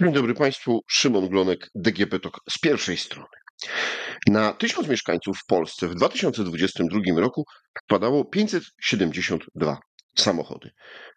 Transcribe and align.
Dzień 0.00 0.12
dobry 0.12 0.34
Państwu, 0.34 0.80
Szymon 0.88 1.28
Glonek, 1.28 1.70
DGP 1.74 2.18
TOK 2.18 2.40
z 2.50 2.58
pierwszej 2.58 2.96
strony. 2.96 3.28
Na 4.26 4.52
tysiąc 4.52 4.88
mieszkańców 4.88 5.38
w 5.38 5.46
Polsce 5.46 5.88
w 5.88 5.94
2022 5.94 7.00
roku 7.16 7.44
wpadało 7.84 8.24
572 8.24 9.78
samochody. 10.18 10.70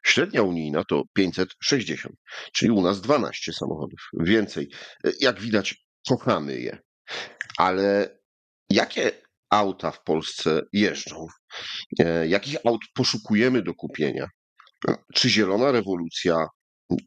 Średnia 0.05 0.43
unijna 0.43 0.83
to 0.83 1.03
560, 1.13 2.15
czyli 2.53 2.71
u 2.71 2.81
nas 2.81 3.01
12 3.01 3.53
samochodów 3.53 3.99
więcej. 4.19 4.69
Jak 5.19 5.39
widać, 5.39 5.75
kochamy 6.09 6.59
je. 6.59 6.77
Ale 7.57 8.19
jakie 8.69 9.11
auta 9.49 9.91
w 9.91 10.03
Polsce 10.03 10.61
jeżdżą? 10.73 11.27
Jakich 12.27 12.57
aut 12.65 12.81
poszukujemy 12.93 13.61
do 13.61 13.73
kupienia? 13.73 14.27
Czy 15.13 15.29
zielona 15.29 15.71
rewolucja 15.71 16.47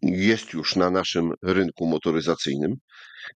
jest 0.02 0.52
już 0.52 0.76
na 0.76 0.90
naszym 0.90 1.32
rynku 1.42 1.86
motoryzacyjnym. 1.86 2.76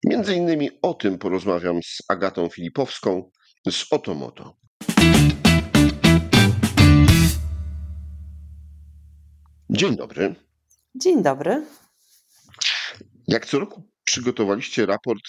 Między 0.05 0.35
innymi 0.35 0.71
o 0.83 0.95
tym 0.95 1.19
porozmawiam 1.19 1.83
z 1.83 1.99
Agatą 2.09 2.49
Filipowską 2.49 3.31
z 3.71 3.93
Otomoto. 3.93 4.57
Dzień 9.71 9.97
dobry. 9.97 10.35
Dzień 10.95 11.23
dobry. 11.23 11.67
Jak 13.29 13.47
co 13.47 13.59
roku 13.59 13.89
przygotowaliście 14.05 14.87
raport 14.87 15.23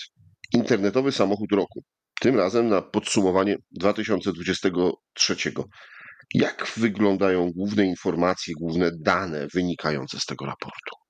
Internetowy 0.54 1.12
Samochód 1.12 1.52
Roku. 1.52 1.84
Tym 2.22 2.38
razem 2.38 2.70
na 2.70 2.82
podsumowanie 2.82 3.56
2023. 3.72 5.36
Jak 6.34 6.68
wyglądają 6.78 7.52
główne 7.52 7.86
informacje, 7.86 8.54
główne 8.60 8.92
dane 9.00 9.48
wynikające 9.54 10.20
z 10.20 10.26
tego 10.26 10.46
raportu? 10.46 11.05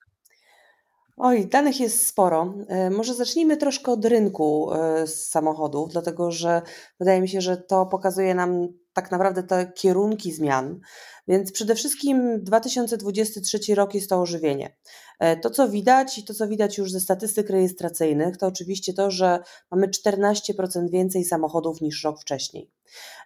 Oj, 1.17 1.47
danych 1.47 1.79
jest 1.79 2.07
sporo. 2.07 2.53
E, 2.67 2.89
może 2.89 3.13
zacznijmy 3.13 3.57
troszkę 3.57 3.91
od 3.91 4.05
rynku 4.05 4.73
e, 4.73 5.07
samochodów, 5.07 5.91
dlatego 5.91 6.31
że 6.31 6.61
wydaje 6.99 7.21
mi 7.21 7.29
się, 7.29 7.41
że 7.41 7.57
to 7.57 7.85
pokazuje 7.85 8.35
nam 8.35 8.67
tak 8.95 9.11
naprawdę 9.11 9.43
te 9.43 9.71
kierunki 9.75 10.31
zmian. 10.31 10.79
Więc 11.27 11.51
przede 11.51 11.75
wszystkim 11.75 12.43
2023 12.43 13.75
rok 13.75 13.93
jest 13.93 14.09
to 14.09 14.21
ożywienie. 14.21 14.75
E, 15.19 15.37
to, 15.37 15.49
co 15.49 15.69
widać 15.69 16.17
i 16.17 16.23
to, 16.23 16.33
co 16.33 16.47
widać 16.47 16.77
już 16.77 16.91
ze 16.91 16.99
statystyk 16.99 17.49
rejestracyjnych, 17.49 18.37
to 18.37 18.47
oczywiście 18.47 18.93
to, 18.93 19.11
że 19.11 19.39
mamy 19.71 19.87
14% 19.87 20.89
więcej 20.89 21.23
samochodów 21.23 21.81
niż 21.81 22.03
rok 22.03 22.21
wcześniej. 22.21 22.71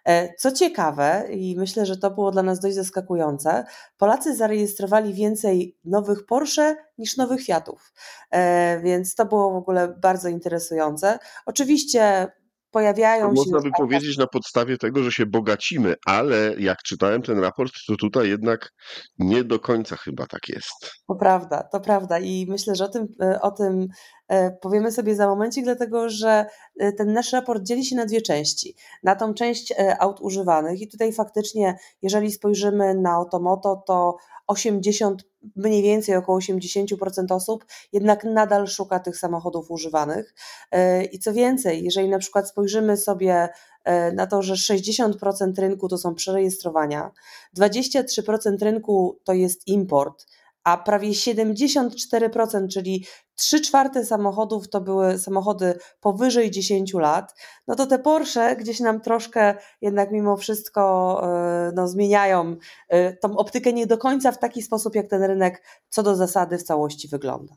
E, 0.04 0.34
co 0.34 0.52
ciekawe, 0.52 1.28
i 1.30 1.56
myślę, 1.58 1.86
że 1.86 1.96
to 1.96 2.10
było 2.10 2.30
dla 2.30 2.42
nas 2.42 2.60
dość 2.60 2.74
zaskakujące, 2.74 3.64
Polacy 3.98 4.36
zarejestrowali 4.36 5.14
więcej 5.14 5.78
nowych 5.84 6.26
Porsche 6.26 6.76
niż 6.98 7.16
nowych 7.16 7.42
Fiatów, 7.42 7.92
e, 8.30 8.80
więc 8.80 9.14
to 9.14 9.26
było 9.26 9.52
w 9.52 9.56
ogóle 9.56 9.88
bardzo 9.88 10.28
interesujące. 10.28 11.18
Oczywiście 11.46 12.32
pojawiają 12.70 13.28
się. 13.28 13.34
Można 13.34 13.60
by 13.60 13.70
powiedzieć 13.78 14.18
na 14.18 14.26
podstawie 14.26 14.76
tego, 14.78 15.02
że 15.02 15.12
się 15.12 15.26
bogacimy, 15.26 15.94
ale 16.06 16.54
jak 16.58 16.78
czytałem 16.82 17.22
ten 17.22 17.38
raport, 17.38 17.72
to 17.86 17.96
tutaj 17.96 18.28
jednak 18.28 18.72
nie 19.18 19.44
do 19.44 19.60
końca 19.60 19.96
chyba 19.96 20.26
tak 20.26 20.40
jest. 20.48 20.92
To 21.08 21.14
prawda, 21.14 21.68
to 21.72 21.80
prawda 21.80 22.18
i 22.18 22.46
myślę, 22.48 22.74
że 22.74 22.84
o 22.84 22.88
tym, 22.88 23.08
e, 23.22 23.40
o 23.40 23.50
tym 23.50 23.86
e, 24.28 24.50
powiemy 24.50 24.92
sobie 24.92 25.14
za 25.14 25.26
momencik, 25.26 25.64
dlatego 25.64 26.08
że 26.08 26.46
e, 26.80 26.92
ten 26.92 27.12
nasz 27.12 27.32
raport 27.32 27.62
dzieli 27.62 27.84
się 27.84 27.96
na 27.96 28.06
dwie 28.06 28.22
części. 28.22 28.74
Na 29.02 29.16
tą 29.16 29.34
część 29.34 29.74
aut 29.98 30.20
używanych 30.20 30.80
i 30.80 30.88
tutaj 30.88 31.12
faktycznie, 31.12 31.78
jeżeli 32.02 32.32
spojrzymy 32.32 32.94
na 32.94 33.20
Otomoto, 33.20 33.82
to 33.86 34.16
80, 34.46 35.22
mniej 35.56 35.82
więcej 35.82 36.16
około 36.16 36.38
80% 36.38 37.34
osób 37.34 37.64
jednak 37.92 38.24
nadal 38.24 38.66
szuka 38.66 39.00
tych 39.00 39.18
samochodów 39.18 39.70
używanych. 39.70 40.34
E, 40.70 41.04
I 41.04 41.18
co 41.18 41.32
więcej, 41.32 41.84
jeżeli 41.84 42.08
na 42.08 42.18
przykład 42.18 42.48
spojrzymy 42.48 42.96
sobie 42.96 43.48
e, 43.84 44.12
na 44.12 44.26
to, 44.26 44.42
że 44.42 44.54
60% 44.54 45.58
rynku 45.58 45.88
to 45.88 45.98
są 45.98 46.14
przerejestrowania, 46.14 47.10
23% 47.58 48.62
rynku 48.62 49.18
to 49.24 49.32
jest 49.32 49.66
import, 49.68 50.26
a 50.64 50.76
prawie 50.76 51.10
74%, 51.10 52.68
czyli 52.72 53.06
3 53.34 53.60
czwarte 53.60 54.04
samochodów 54.04 54.68
to 54.68 54.80
były 54.80 55.18
samochody 55.18 55.78
powyżej 56.00 56.50
10 56.50 56.94
lat, 56.94 57.34
no 57.68 57.76
to 57.76 57.86
te 57.86 57.98
Porsche 57.98 58.56
gdzieś 58.56 58.80
nam 58.80 59.00
troszkę 59.00 59.54
jednak 59.80 60.10
mimo 60.12 60.36
wszystko 60.36 61.20
e, 61.22 61.72
no, 61.74 61.88
zmieniają 61.88 62.56
e, 62.88 63.16
tą 63.16 63.36
optykę 63.36 63.72
nie 63.72 63.86
do 63.86 63.98
końca 63.98 64.32
w 64.32 64.38
taki 64.38 64.62
sposób, 64.62 64.94
jak 64.94 65.06
ten 65.06 65.22
rynek 65.22 65.62
co 65.88 66.02
do 66.02 66.16
zasady 66.16 66.58
w 66.58 66.62
całości 66.62 67.08
wygląda. 67.08 67.54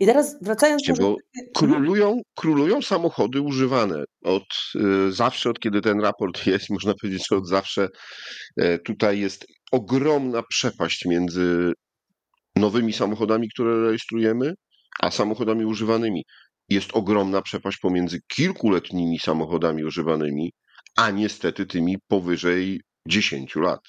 I 0.00 0.06
teraz 0.06 0.36
wracając 0.42 0.82
do... 0.82 0.94
Bo 0.94 1.16
królują, 1.54 2.20
królują 2.34 2.82
samochody 2.82 3.40
używane. 3.40 4.04
Od 4.24 4.42
y, 4.74 5.12
zawsze, 5.12 5.50
od 5.50 5.60
kiedy 5.60 5.80
ten 5.80 6.00
raport 6.00 6.46
jest, 6.46 6.70
można 6.70 6.94
powiedzieć, 7.00 7.26
że 7.30 7.36
od 7.36 7.48
zawsze 7.48 7.88
tutaj 8.84 9.20
jest 9.20 9.46
ogromna 9.72 10.42
przepaść 10.42 11.04
między 11.04 11.72
nowymi 12.56 12.92
samochodami, 12.92 13.48
które 13.48 13.86
rejestrujemy, 13.86 14.54
a 15.00 15.10
samochodami 15.10 15.64
używanymi. 15.64 16.24
Jest 16.68 16.90
ogromna 16.92 17.42
przepaść 17.42 17.78
pomiędzy 17.78 18.20
kilkuletnimi 18.28 19.18
samochodami 19.18 19.84
używanymi, 19.84 20.52
a 20.96 21.10
niestety 21.10 21.66
tymi 21.66 21.96
powyżej 22.08 22.80
10 23.08 23.56
lat. 23.56 23.80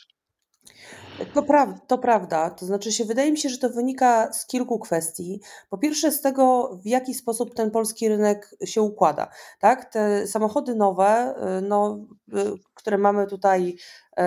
To, 1.34 1.44
pra 1.44 1.80
to 1.88 1.98
prawda. 1.98 2.50
To 2.50 2.66
znaczy 2.66 2.92
się, 2.92 3.06
wydaje 3.06 3.32
mi 3.32 3.38
się, 3.38 3.50
że 3.50 3.58
to 3.58 3.70
wynika 3.70 4.34
z 4.34 4.46
kilku 4.46 4.80
kwestii. 4.80 5.42
Po 5.70 5.78
pierwsze 5.78 6.12
z 6.12 6.22
tego, 6.22 6.78
w 6.84 6.86
jaki 6.86 7.14
sposób 7.14 7.54
ten 7.54 7.72
polski 7.72 8.10
rynek 8.10 8.56
się 8.66 8.82
układa. 8.82 9.28
Tak? 9.60 9.86
Te 9.94 10.28
samochody 10.28 10.76
nowe, 10.76 11.36
y, 11.58 11.62
no, 11.62 12.00
y, 12.34 12.34
które 12.74 12.98
mamy 12.98 13.28
tutaj, 13.28 13.76
y, 14.20 14.24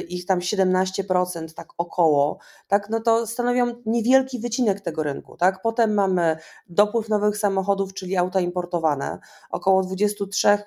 ich 0.00 0.26
tam 0.26 0.40
17%, 0.40 1.54
tak 1.54 1.68
około, 1.78 2.38
tak, 2.68 2.90
no 2.90 3.00
to 3.00 3.26
stanowią 3.26 3.74
niewielki 3.86 4.38
wycinek 4.38 4.80
tego 4.80 5.02
rynku. 5.02 5.36
Tak? 5.36 5.62
Potem 5.62 5.94
mamy 5.94 6.36
dopływ 6.68 7.08
nowych 7.08 7.36
samochodów, 7.36 7.94
czyli 7.94 8.16
auta 8.16 8.40
importowane, 8.40 9.18
około 9.50 9.82
23%, 9.82 10.58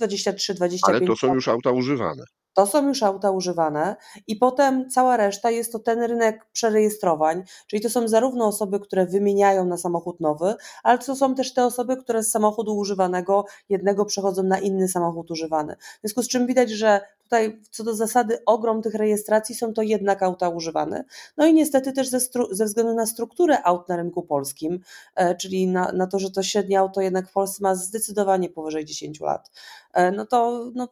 23-25%. 0.00 0.78
Ale 0.82 1.00
to 1.00 1.16
są 1.16 1.34
już 1.34 1.48
auta 1.48 1.70
używane. 1.70 2.22
To 2.56 2.66
są 2.66 2.88
już 2.88 3.02
auta 3.02 3.30
używane 3.30 3.96
i 4.26 4.36
potem 4.36 4.90
cała 4.90 5.16
reszta 5.16 5.50
jest 5.50 5.72
to 5.72 5.78
ten 5.78 6.02
rynek 6.02 6.46
przerejestrowań, 6.52 7.44
czyli 7.66 7.82
to 7.82 7.90
są 7.90 8.08
zarówno 8.08 8.46
osoby, 8.46 8.80
które 8.80 9.06
wymieniają 9.06 9.64
na 9.64 9.76
samochód 9.76 10.20
nowy, 10.20 10.54
ale 10.82 10.98
to 10.98 11.16
są 11.16 11.34
też 11.34 11.54
te 11.54 11.64
osoby, 11.64 11.96
które 11.96 12.22
z 12.22 12.30
samochodu 12.30 12.76
używanego 12.76 13.44
jednego 13.68 14.04
przechodzą 14.04 14.42
na 14.42 14.58
inny 14.58 14.88
samochód 14.88 15.30
używany. 15.30 15.76
W 15.76 16.00
związku 16.00 16.22
z 16.22 16.28
czym 16.28 16.46
widać, 16.46 16.70
że 16.70 17.00
tutaj 17.22 17.60
co 17.70 17.84
do 17.84 17.94
zasady 17.94 18.38
ogrom 18.46 18.82
tych 18.82 18.94
rejestracji 18.94 19.54
są 19.54 19.72
to 19.72 19.82
jednak 19.82 20.22
auta 20.22 20.48
używane. 20.48 21.04
No 21.36 21.46
i 21.46 21.54
niestety 21.54 21.92
też 21.92 22.08
ze, 22.08 22.20
ze 22.50 22.64
względu 22.64 22.94
na 22.94 23.06
strukturę 23.06 23.62
aut 23.64 23.88
na 23.88 23.96
rynku 23.96 24.22
polskim, 24.22 24.80
e, 25.14 25.34
czyli 25.34 25.68
na, 25.68 25.92
na, 25.92 26.06
to, 26.06 26.18
że 26.18 26.30
to 26.30 26.42
średnie 26.42 26.80
auto 26.80 27.00
jednak 27.00 27.28
w 27.28 27.32
Polsce 27.32 27.58
ma 27.62 27.74
zdecydowanie 27.74 28.48
powyżej 28.48 28.84
10 28.84 29.20
lat, 29.20 29.50
e, 29.92 30.10
no 30.10 30.26
to 30.26 30.70
no, 30.74 30.88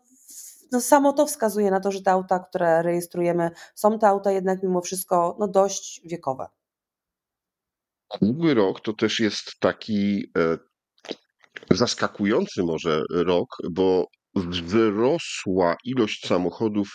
no 0.72 0.80
samo 0.80 1.12
to 1.12 1.26
wskazuje 1.26 1.70
na 1.70 1.80
to, 1.80 1.90
że 1.90 2.02
te 2.02 2.10
auta, 2.10 2.38
które 2.38 2.82
rejestrujemy, 2.82 3.50
są 3.74 3.98
te 3.98 4.08
auta 4.08 4.32
jednak 4.32 4.62
mimo 4.62 4.80
wszystko 4.80 5.36
no 5.40 5.48
dość 5.48 6.00
wiekowe. 6.04 6.46
Długi 8.22 8.54
rok 8.54 8.80
to 8.80 8.92
też 8.92 9.20
jest 9.20 9.52
taki 9.60 10.32
e, 10.38 10.58
zaskakujący 11.70 12.62
może 12.62 13.02
rok, 13.10 13.48
bo 13.70 14.06
wzrosła 14.34 15.76
ilość 15.84 16.26
samochodów 16.26 16.88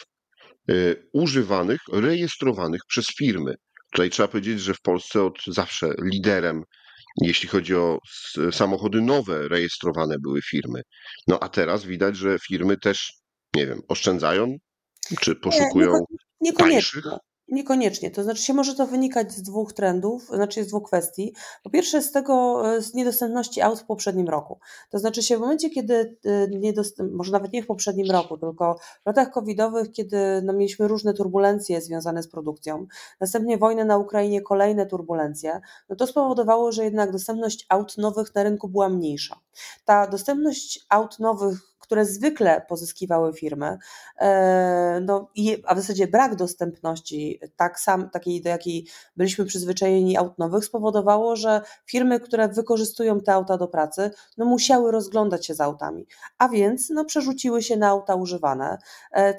e, 0.69 0.74
używanych, 1.13 1.80
rejestrowanych 1.94 2.81
przez 2.88 3.06
firmy. 3.18 3.56
Tutaj 3.91 4.09
trzeba 4.09 4.28
powiedzieć, 4.28 4.62
że 4.62 4.74
w 4.74 4.81
Polsce 4.81 5.24
od 5.24 5.38
zawsze 5.47 5.94
liderem, 6.03 6.63
jeśli 7.22 7.50
chodzi 7.50 7.75
o 7.75 8.00
samochody 8.51 9.01
nowe, 9.01 9.48
rejestrowane 9.48 10.15
były 10.19 10.42
firmy. 10.42 10.81
No 11.27 11.39
a 11.39 11.50
teraz 11.50 11.86
widać, 11.86 12.18
że 12.18 12.38
firmy 12.48 12.77
też 12.77 13.13
nie 13.56 13.68
wiem, 13.68 13.81
oszczędzają? 13.88 14.57
Czy 15.19 15.36
poszukują 15.36 15.92
nie, 15.92 16.18
niekoniecznie. 16.42 17.01
Tańszych? 17.01 17.30
Niekoniecznie. 17.51 18.12
To 18.12 18.24
znaczy 18.24 18.44
się 18.44 18.54
może 18.54 18.75
to 18.75 18.88
wynikać 18.88 19.31
z 19.31 19.42
dwóch 19.42 19.74
trendów, 19.74 20.28
znaczy 20.28 20.63
z 20.63 20.68
dwóch 20.68 20.84
kwestii. 20.84 21.34
Po 21.63 21.69
pierwsze 21.69 22.01
z 22.01 22.12
tego, 22.12 22.63
e, 22.75 22.81
z 22.81 22.94
niedostępności 22.94 23.62
aut 23.62 23.80
w 23.80 23.86
poprzednim 23.86 24.28
roku. 24.28 24.60
To 24.90 25.00
znaczy 25.00 25.24
się 25.24 25.38
w 25.38 25.40
momencie, 25.40 25.69
kiedy, 25.69 26.18
e, 26.25 27.04
może 27.12 27.31
nawet 27.31 27.54
nie 27.54 27.63
w 27.63 27.68
poprzednim 27.68 28.12
roku, 28.12 28.38
tylko 28.38 28.80
w 29.04 29.06
latach 29.06 29.31
covidowych, 29.31 29.92
kiedy 29.92 30.42
no, 30.44 30.54
mieliśmy 30.54 30.88
różne 30.88 31.13
turbulencje 31.13 31.81
związane 31.81 32.24
z 32.24 32.28
produkcją, 32.28 32.88
następnie 33.19 33.57
wojna 33.57 33.86
na 33.86 33.98
Ukrainie, 33.98 34.42
kolejne 34.42 34.86
turbulencje, 34.86 35.62
no 35.90 35.96
to 35.96 36.07
spowodowało, 36.07 36.72
że 36.72 36.84
jednak 36.84 37.12
dostępność 37.12 37.66
aut 37.69 37.98
nowych 37.98 38.36
na 38.36 38.44
rynku 38.44 38.68
była 38.68 38.90
mniejsza. 38.90 39.40
Ta 39.86 40.07
dostępność 40.07 40.86
aut 40.90 41.19
nowych 41.19 41.69
które 41.89 42.06
zwykle 42.06 42.62
pozyskiwały 42.68 43.33
firmy, 43.33 43.77
no, 45.01 45.30
a 45.65 45.75
w 45.75 45.77
zasadzie 45.77 46.07
brak 46.07 46.36
dostępności 46.36 47.39
tak 47.56 47.80
sam, 47.80 48.09
takiej, 48.09 48.41
do 48.41 48.50
jakiej 48.50 48.88
byliśmy 49.18 49.45
przyzwyczajeni 49.45 50.18
aut 50.18 50.38
nowych, 50.38 50.65
spowodowało, 50.65 51.36
że 51.36 51.62
firmy, 51.86 52.19
które 52.19 52.47
wykorzystują 52.47 53.19
te 53.19 53.33
auta 53.33 53.57
do 53.57 53.68
pracy, 53.68 54.12
no, 54.38 54.45
musiały 54.45 54.91
rozglądać 54.91 55.45
się 55.45 55.53
za 55.53 55.65
autami, 55.65 56.07
a 56.38 56.50
więc 56.50 56.89
no, 56.89 57.06
przerzuciły 57.06 57.63
się 57.63 57.77
na 57.77 57.88
auta 57.88 58.15
używane. 58.15 58.77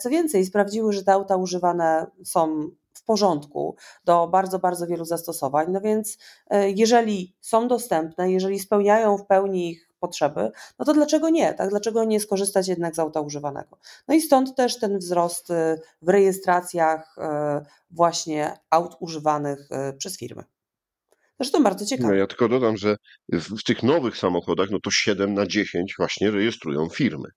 Co 0.00 0.10
więcej, 0.10 0.46
sprawdziły, 0.46 0.92
że 0.92 1.04
te 1.04 1.12
auta 1.12 1.36
używane 1.36 2.06
są 2.24 2.70
w 2.94 3.04
porządku 3.04 3.76
do 4.04 4.28
bardzo, 4.28 4.58
bardzo 4.58 4.86
wielu 4.86 5.04
zastosowań. 5.04 5.66
No 5.72 5.80
więc 5.80 6.18
e, 6.50 6.70
jeżeli 6.70 7.36
są 7.40 7.68
dostępne, 7.68 8.32
jeżeli 8.32 8.58
spełniają 8.58 9.18
w 9.18 9.26
pełni 9.26 9.70
ich 9.70 9.89
potrzeby, 10.00 10.50
no 10.78 10.84
to 10.84 10.92
dlaczego 10.92 11.30
nie? 11.30 11.54
Tak? 11.54 11.70
Dlaczego 11.70 12.04
nie 12.04 12.20
skorzystać 12.20 12.68
jednak 12.68 12.96
z 12.96 12.98
auta 12.98 13.20
używanego? 13.20 13.78
No 14.08 14.14
i 14.14 14.20
stąd 14.20 14.56
też 14.56 14.78
ten 14.78 14.98
wzrost 14.98 15.50
e, 15.50 15.78
w 16.02 16.08
rejestracjach 16.08 17.18
e, 17.18 17.60
właśnie 17.90 18.56
aut 18.70 18.96
używanych 19.00 19.68
przez 19.98 20.18
firmy. 20.18 20.44
Zresztą 21.40 21.62
bardzo 21.62 21.86
ciekawe. 21.86 22.08
No 22.08 22.14
ja 22.14 22.26
tylko 22.26 22.48
dodam, 22.48 22.76
że 22.76 22.96
w 23.32 23.62
tych 23.62 23.82
nowych 23.82 24.16
samochodach, 24.16 24.70
no 24.70 24.78
to 24.82 24.90
7 24.90 25.34
na 25.34 25.46
10 25.46 25.94
właśnie 25.98 26.30
rejestrują 26.30 26.88
firmy. 26.88 27.28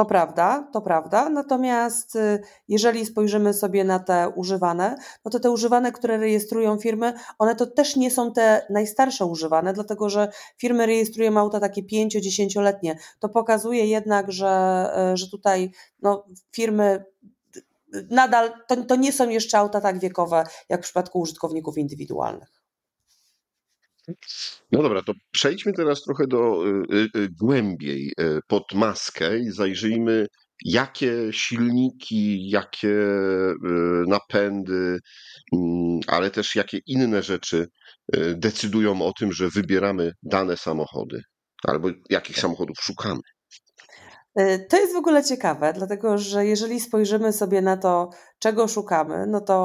To 0.00 0.06
prawda, 0.06 0.68
to 0.72 0.80
prawda. 0.80 1.28
Natomiast 1.28 2.16
y, 2.16 2.42
jeżeli 2.68 3.06
spojrzymy 3.06 3.54
sobie 3.54 3.84
na 3.84 3.98
te 3.98 4.28
używane, 4.28 4.96
no 5.24 5.30
to 5.30 5.40
te 5.40 5.50
używane, 5.50 5.92
które 5.92 6.18
rejestrują 6.18 6.78
firmy, 6.78 7.12
one 7.38 7.54
to 7.54 7.66
też 7.66 7.96
nie 7.96 8.10
są 8.10 8.32
te 8.32 8.66
najstarsze 8.70 9.26
używane, 9.26 9.72
dlatego 9.72 10.08
że 10.08 10.32
firmy 10.58 10.86
rejestrują 10.86 11.36
auta 11.38 11.60
takie 11.60 11.82
5-10-letnie. 11.82 12.96
To 13.18 13.28
pokazuje 13.28 13.86
jednak, 13.86 14.32
że, 14.32 14.86
y, 15.12 15.16
że 15.16 15.30
tutaj 15.30 15.72
no, 16.02 16.24
firmy 16.52 17.04
y, 17.56 17.62
nadal 18.10 18.52
to, 18.68 18.76
to 18.76 18.96
nie 18.96 19.12
są 19.12 19.28
jeszcze 19.28 19.58
auta 19.58 19.80
tak 19.80 19.98
wiekowe, 19.98 20.44
jak 20.68 20.80
w 20.80 20.84
przypadku 20.84 21.20
użytkowników 21.20 21.78
indywidualnych. 21.78 22.59
No 24.72 24.82
dobra, 24.82 25.02
to 25.02 25.12
przejdźmy 25.30 25.72
teraz 25.72 26.02
trochę 26.02 26.26
do 26.26 26.66
y, 26.66 27.08
y, 27.16 27.28
głębiej 27.40 28.12
y, 28.20 28.40
pod 28.46 28.74
maskę 28.74 29.38
i 29.38 29.50
zajrzyjmy, 29.50 30.26
jakie 30.64 31.12
silniki, 31.32 32.50
jakie 32.50 32.96
napędy, 34.06 34.98
mm, 35.52 36.00
ale 36.06 36.30
też 36.30 36.54
jakie 36.54 36.78
inne 36.86 37.22
rzeczy 37.22 37.66
decydują 38.34 39.02
o 39.02 39.12
tym, 39.12 39.32
że 39.32 39.48
wybieramy 39.48 40.12
dane 40.22 40.56
samochody, 40.56 41.22
albo 41.64 41.88
jakich 42.10 42.38
samochodów 42.38 42.76
szukamy. 42.80 43.20
To 44.68 44.76
jest 44.76 44.92
w 44.92 44.96
ogóle 44.96 45.24
ciekawe, 45.24 45.72
dlatego 45.72 46.18
że 46.18 46.46
jeżeli 46.46 46.80
spojrzymy 46.80 47.32
sobie 47.32 47.62
na 47.62 47.76
to, 47.76 48.10
czego 48.40 48.68
szukamy, 48.68 49.26
no 49.26 49.40
to 49.40 49.60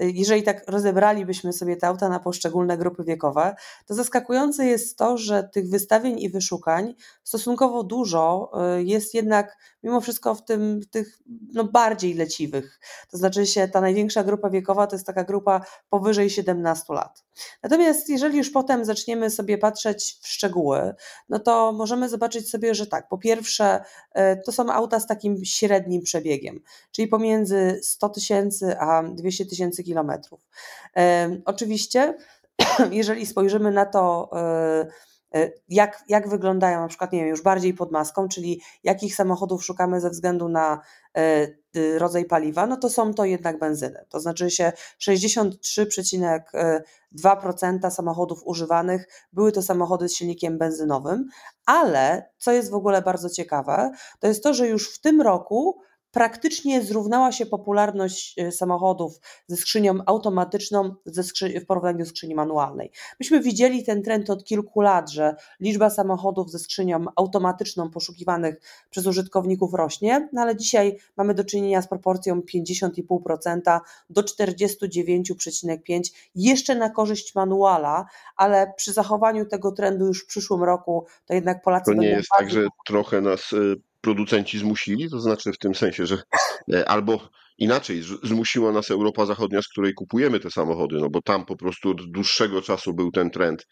jeżeli 0.00 0.42
tak 0.42 0.64
rozebralibyśmy 0.68 1.52
sobie 1.52 1.76
te 1.76 1.86
auta 1.86 2.08
na 2.08 2.20
poszczególne 2.20 2.78
grupy 2.78 3.04
wiekowe, 3.04 3.54
to 3.86 3.94
zaskakujące 3.94 4.66
jest 4.66 4.98
to, 4.98 5.18
że 5.18 5.48
tych 5.52 5.70
wystawień 5.70 6.20
i 6.20 6.30
wyszukań 6.30 6.94
stosunkowo 7.22 7.84
dużo 7.84 8.52
y, 8.78 8.84
jest 8.84 9.14
jednak 9.14 9.56
mimo 9.82 10.00
wszystko 10.00 10.34
w 10.34 10.44
tym 10.44 10.80
w 10.80 10.86
tych 10.86 11.18
no, 11.52 11.64
bardziej 11.64 12.14
leciwych. 12.14 12.80
To 13.10 13.16
znaczy 13.16 13.46
się 13.46 13.68
ta 13.68 13.80
największa 13.80 14.24
grupa 14.24 14.50
wiekowa 14.50 14.86
to 14.86 14.96
jest 14.96 15.06
taka 15.06 15.24
grupa 15.24 15.60
powyżej 15.88 16.30
17 16.30 16.94
lat. 16.94 17.24
Natomiast 17.62 18.08
jeżeli 18.08 18.38
już 18.38 18.50
potem 18.50 18.84
zaczniemy 18.84 19.30
sobie 19.30 19.58
patrzeć 19.58 20.18
w 20.22 20.28
szczegóły, 20.28 20.94
no 21.28 21.38
to 21.38 21.72
możemy 21.72 22.08
zobaczyć 22.08 22.50
sobie, 22.50 22.74
że 22.74 22.86
tak, 22.86 23.08
po 23.08 23.18
pierwsze 23.18 23.80
y, 24.18 24.20
to 24.46 24.52
są 24.52 24.72
auta 24.72 25.00
z 25.00 25.06
takim 25.06 25.44
średnim 25.44 26.02
przebiegiem, 26.02 26.60
czyli 26.90 27.08
pomiędzy 27.08 27.55
100 27.82 28.08
tysięcy 28.08 28.78
a 28.78 29.02
200 29.02 29.46
tysięcy 29.46 29.84
kilometrów. 29.84 30.40
Oczywiście, 31.44 32.14
jeżeli 32.90 33.26
spojrzymy 33.26 33.70
na 33.70 33.86
to, 33.86 34.30
e, 34.32 34.86
e, 35.34 35.50
jak, 35.68 36.04
jak 36.08 36.28
wyglądają 36.28 36.80
na 36.80 36.88
przykład, 36.88 37.12
nie 37.12 37.18
wiem, 37.18 37.28
już 37.28 37.42
bardziej 37.42 37.74
pod 37.74 37.92
maską, 37.92 38.28
czyli 38.28 38.62
jakich 38.84 39.14
samochodów 39.14 39.64
szukamy 39.64 40.00
ze 40.00 40.10
względu 40.10 40.48
na 40.48 40.80
e, 41.16 41.46
rodzaj 41.98 42.24
paliwa, 42.24 42.66
no 42.66 42.76
to 42.76 42.90
są 42.90 43.14
to 43.14 43.24
jednak 43.24 43.58
benzyny. 43.58 44.04
To 44.08 44.20
znaczy 44.20 44.50
się 44.50 44.72
63,2% 45.00 47.90
samochodów 47.90 48.42
używanych 48.44 49.08
były 49.32 49.52
to 49.52 49.62
samochody 49.62 50.08
z 50.08 50.14
silnikiem 50.14 50.58
benzynowym, 50.58 51.28
ale 51.66 52.30
co 52.38 52.52
jest 52.52 52.70
w 52.70 52.74
ogóle 52.74 53.02
bardzo 53.02 53.30
ciekawe, 53.30 53.90
to 54.20 54.26
jest 54.26 54.42
to, 54.42 54.54
że 54.54 54.68
już 54.68 54.94
w 54.94 55.00
tym 55.00 55.20
roku 55.20 55.80
praktycznie 56.16 56.82
zrównała 56.82 57.32
się 57.32 57.46
popularność 57.46 58.38
e, 58.38 58.52
samochodów 58.52 59.20
ze 59.46 59.56
skrzynią 59.56 59.98
automatyczną 60.06 60.94
ze 61.04 61.22
skrzy 61.22 61.60
w 61.60 61.66
porównaniu 61.66 61.98
do 61.98 62.06
skrzyni 62.06 62.34
manualnej. 62.34 62.90
Myśmy 63.20 63.40
widzieli 63.40 63.84
ten 63.84 64.02
trend 64.02 64.30
od 64.30 64.44
kilku 64.44 64.80
lat, 64.80 65.10
że 65.10 65.34
liczba 65.60 65.90
samochodów 65.90 66.50
ze 66.50 66.58
skrzynią 66.58 67.04
automatyczną 67.16 67.90
poszukiwanych 67.90 68.60
przez 68.90 69.06
użytkowników 69.06 69.74
rośnie, 69.74 70.28
no 70.32 70.42
ale 70.42 70.56
dzisiaj 70.56 70.98
mamy 71.16 71.34
do 71.34 71.44
czynienia 71.44 71.82
z 71.82 71.88
proporcją 71.88 72.40
50,5% 72.40 73.80
do 74.10 74.22
49,5% 74.22 76.00
jeszcze 76.34 76.74
na 76.74 76.90
korzyść 76.90 77.34
manuala, 77.34 78.06
ale 78.36 78.72
przy 78.76 78.92
zachowaniu 78.92 79.46
tego 79.46 79.72
trendu 79.72 80.06
już 80.06 80.24
w 80.24 80.26
przyszłym 80.26 80.62
roku 80.62 81.06
to 81.26 81.34
jednak 81.34 81.62
Polacy 81.62 81.92
to 81.94 82.00
nie 82.00 82.08
jest 82.08 82.28
tak, 82.38 82.50
że 82.50 82.66
trochę 82.86 83.20
nas 83.20 83.52
e, 83.52 83.56
producenci 84.06 84.58
zmusili, 84.58 85.10
to 85.10 85.20
znaczy 85.20 85.52
w 85.52 85.58
tym 85.58 85.74
sensie, 85.74 86.06
że 86.06 86.18
e, 86.72 86.88
albo 86.88 87.28
inaczej, 87.58 88.02
zmusiła 88.22 88.72
nas 88.72 88.90
Europa 88.90 89.26
Zachodnia, 89.26 89.62
z 89.62 89.68
której 89.68 89.94
kupujemy 89.94 90.40
te 90.40 90.50
samochody, 90.50 90.96
no 91.00 91.10
bo 91.10 91.22
tam 91.22 91.44
po 91.44 91.56
prostu 91.56 91.90
od 91.90 92.10
dłuższego 92.10 92.62
czasu 92.62 92.94
był 92.94 93.10
ten 93.10 93.30
trend 93.30 93.66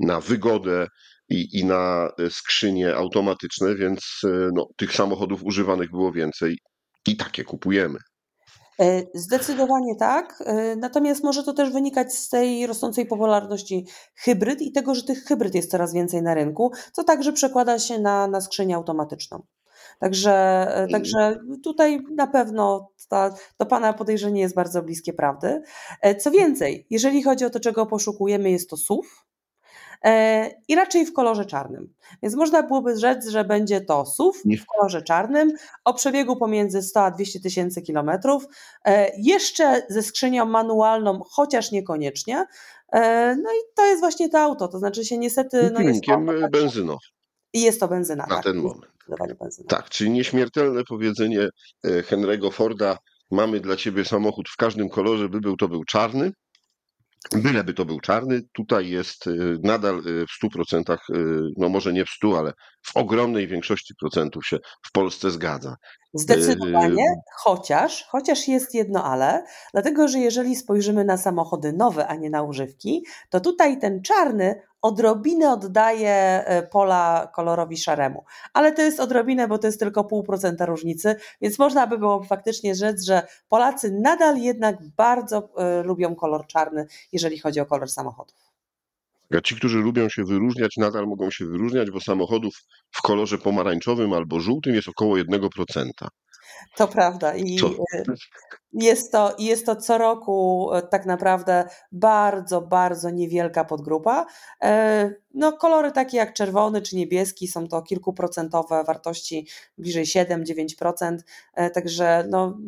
na 0.00 0.20
wygodę 0.20 0.86
i, 1.28 1.58
i 1.58 1.64
na 1.64 2.08
e, 2.18 2.30
skrzynie 2.30 2.94
automatyczne, 2.94 3.74
więc 3.74 4.20
e, 4.24 4.50
no, 4.54 4.66
tych 4.76 4.92
samochodów 4.92 5.44
używanych 5.44 5.90
było 5.90 6.12
więcej 6.12 6.58
i 7.06 7.16
takie 7.16 7.44
kupujemy. 7.44 7.98
Zdecydowanie 9.14 9.96
tak. 9.98 10.44
Natomiast 10.76 11.24
może 11.24 11.42
to 11.42 11.52
też 11.52 11.72
wynikać 11.72 12.14
z 12.14 12.28
tej 12.28 12.66
rosnącej 12.66 13.06
popularności 13.06 13.86
hybryd 14.16 14.62
i 14.62 14.72
tego, 14.72 14.94
że 14.94 15.02
tych 15.02 15.24
hybryd 15.24 15.54
jest 15.54 15.70
coraz 15.70 15.94
więcej 15.94 16.22
na 16.22 16.34
rynku, 16.34 16.72
co 16.92 17.04
także 17.04 17.32
przekłada 17.32 17.78
się 17.78 17.98
na, 17.98 18.26
na 18.26 18.40
skrzynię 18.40 18.76
automatyczną. 18.76 19.42
Także, 19.98 20.32
e, 20.74 20.88
także 20.88 21.40
tutaj 21.64 22.00
na 22.10 22.26
pewno 22.26 22.90
ta, 23.08 23.34
to 23.56 23.66
Pana 23.66 23.92
podejrzenie 23.92 24.40
jest 24.40 24.54
bardzo 24.54 24.82
bliskie 24.82 25.12
prawdy. 25.12 25.62
E, 26.02 26.14
co 26.14 26.30
więcej, 26.30 26.86
jeżeli 26.90 27.22
chodzi 27.22 27.44
o 27.44 27.50
to, 27.50 27.60
czego 27.60 27.86
poszukujemy, 27.86 28.50
jest 28.50 28.70
to 28.70 28.76
SUV, 28.76 29.08
e, 30.04 30.50
i 30.68 30.74
raczej 30.74 31.06
w 31.06 31.12
kolorze 31.12 31.44
czarnym. 31.44 31.94
Więc 32.22 32.34
można 32.34 32.62
byłoby 32.62 32.98
rzec, 32.98 33.28
że 33.28 33.44
będzie 33.44 33.80
to 33.80 34.06
SUV 34.06 34.38
w 34.58 34.66
kolorze 34.66 35.02
czarnym 35.02 35.52
o 35.84 35.94
przebiegu 35.94 36.36
pomiędzy 36.36 36.82
100 36.82 37.00
a 37.00 37.10
200 37.10 37.40
tysięcy 37.40 37.82
kilometrów, 37.82 38.46
jeszcze 39.18 39.82
ze 39.88 40.02
skrzynią 40.02 40.44
manualną, 40.44 41.20
chociaż 41.30 41.72
niekoniecznie. 41.72 42.46
No 43.42 43.50
i 43.52 43.74
to 43.74 43.86
jest 43.86 44.00
właśnie 44.00 44.28
to 44.28 44.38
auto, 44.38 44.68
to 44.68 44.78
znaczy 44.78 45.04
się 45.04 45.18
niestety... 45.18 45.70
No 45.74 45.80
jest 45.80 46.04
to, 46.04 46.18
benzynowy. 46.50 46.98
I 47.52 47.60
jest 47.60 47.80
to 47.80 47.88
benzyna. 47.88 48.26
Na 48.26 48.34
tak. 48.34 48.44
ten 48.44 48.56
moment. 48.56 48.92
Tak, 49.68 49.90
czyli 49.90 50.10
nieśmiertelne 50.10 50.84
powiedzenie 50.84 51.48
e, 51.84 52.02
Henry'ego 52.02 52.52
Forda, 52.52 52.98
mamy 53.30 53.60
dla 53.60 53.76
ciebie 53.76 54.04
samochód 54.04 54.48
w 54.48 54.56
każdym 54.56 54.88
kolorze, 54.88 55.28
by 55.28 55.40
był 55.40 55.56
to 55.56 55.68
był 55.68 55.84
czarny, 55.84 56.32
Byleby 57.32 57.74
to 57.74 57.84
był 57.84 58.00
czarny, 58.00 58.40
tutaj 58.52 58.88
jest 58.88 59.26
e, 59.26 59.30
nadal 59.62 59.98
e, 59.98 60.02
w 60.02 60.46
100%, 60.56 60.96
no 61.56 61.68
może 61.68 61.92
nie 61.92 62.04
w 62.04 62.10
100, 62.10 62.38
ale 62.38 62.52
w 62.86 62.96
ogromnej 62.96 63.48
większości 63.48 63.94
procentów 64.00 64.46
się 64.46 64.58
w 64.86 64.92
Polsce 64.92 65.30
zgadza. 65.30 65.76
Zdecydowanie, 66.18 67.04
chociaż, 67.36 68.06
chociaż 68.08 68.48
jest 68.48 68.74
jedno 68.74 69.04
ale, 69.04 69.44
dlatego 69.72 70.08
że 70.08 70.18
jeżeli 70.18 70.56
spojrzymy 70.56 71.04
na 71.04 71.16
samochody 71.16 71.72
nowe, 71.72 72.06
a 72.06 72.14
nie 72.14 72.30
na 72.30 72.42
używki, 72.42 73.04
to 73.30 73.40
tutaj 73.40 73.78
ten 73.78 74.02
czarny 74.02 74.62
odrobinę 74.82 75.52
oddaje 75.52 76.44
e, 76.44 76.62
pola 76.62 77.30
kolorowi 77.34 77.76
szaremu. 77.76 78.24
Ale 78.52 78.72
to 78.72 78.82
jest 78.82 79.00
odrobinę, 79.00 79.48
bo 79.48 79.58
to 79.58 79.66
jest 79.66 79.80
tylko 79.80 80.04
pół 80.04 80.22
procenta 80.22 80.66
różnicy, 80.66 81.16
więc 81.40 81.58
można 81.58 81.86
by 81.86 81.98
było 81.98 82.22
faktycznie 82.22 82.74
rzec, 82.74 83.02
że 83.02 83.22
Polacy 83.48 83.90
nadal 83.90 84.36
jednak 84.38 84.76
bardzo 84.96 85.48
y, 85.80 85.82
lubią 85.82 86.14
kolor 86.14 86.46
czarny, 86.46 86.86
jeżeli 87.12 87.38
chodzi 87.38 87.60
o 87.60 87.66
kolor 87.66 87.90
samochodów. 87.90 88.47
A 89.36 89.40
ci, 89.40 89.56
którzy 89.56 89.78
lubią 89.78 90.08
się 90.08 90.24
wyróżniać, 90.24 90.76
nadal 90.76 91.06
mogą 91.06 91.30
się 91.30 91.46
wyróżniać, 91.46 91.90
bo 91.90 92.00
samochodów 92.00 92.54
w 92.90 93.02
kolorze 93.02 93.38
pomarańczowym 93.38 94.12
albo 94.12 94.40
żółtym 94.40 94.74
jest 94.74 94.88
około 94.88 95.16
1%. 95.16 95.48
To 96.76 96.88
prawda. 96.88 97.34
I 97.34 97.56
Co? 97.56 97.68
e, 97.68 98.04
jest 98.72 99.12
to, 99.12 99.36
jest 99.38 99.66
to 99.66 99.76
co 99.76 99.98
roku 99.98 100.70
e, 100.74 100.82
tak 100.82 101.06
naprawdę 101.06 101.68
bardzo, 101.92 102.60
bardzo 102.60 103.10
niewielka 103.10 103.64
podgrupa. 103.64 104.26
E, 104.62 105.14
no, 105.34 105.52
kolory 105.52 105.92
takie 105.92 106.16
jak 106.16 106.32
czerwony 106.34 106.82
czy 106.82 106.96
niebieski 106.96 107.48
są 107.48 107.68
to 107.68 107.82
kilkuprocentowe 107.82 108.84
wartości, 108.84 109.46
bliżej 109.78 110.04
7-9%. 110.04 111.16
Także 111.74 112.24
no, 112.28 112.58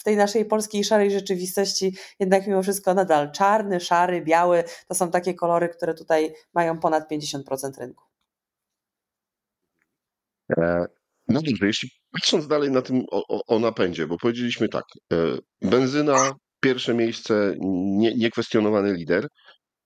w 0.00 0.04
tej 0.04 0.16
naszej 0.16 0.44
polskiej 0.44 0.84
szarej 0.84 1.10
rzeczywistości 1.10 1.96
jednak 2.20 2.46
mimo 2.46 2.62
wszystko 2.62 2.94
nadal 2.94 3.32
czarny, 3.32 3.80
szary, 3.80 4.22
biały 4.22 4.64
to 4.88 4.94
są 4.94 5.10
takie 5.10 5.34
kolory, 5.34 5.68
które 5.68 5.94
tutaj 5.94 6.34
mają 6.54 6.78
ponad 6.78 7.10
50% 7.10 7.78
rynku. 7.78 8.04
No 11.28 11.42
dobrze, 11.42 11.66
jeśli 11.66 11.90
patrząc 12.12 12.46
dalej 12.46 12.70
na 12.70 12.82
tym 12.82 13.04
o, 13.10 13.26
o, 13.28 13.46
o 13.46 13.58
napędzie, 13.58 14.06
bo 14.06 14.18
powiedzieliśmy 14.18 14.68
tak, 14.68 14.84
e, 15.12 15.16
benzyna, 15.62 16.32
pierwsze 16.60 16.94
miejsce, 16.94 17.54
nie, 17.60 18.14
niekwestionowany 18.14 18.92
lider, 18.92 19.28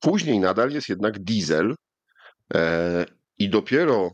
później 0.01 0.41
nadal 0.41 0.71
jest 0.71 0.89
jednak 0.89 1.19
diesel 1.19 1.75
e, 2.55 3.07
i 3.39 3.51
dopiero 3.51 4.11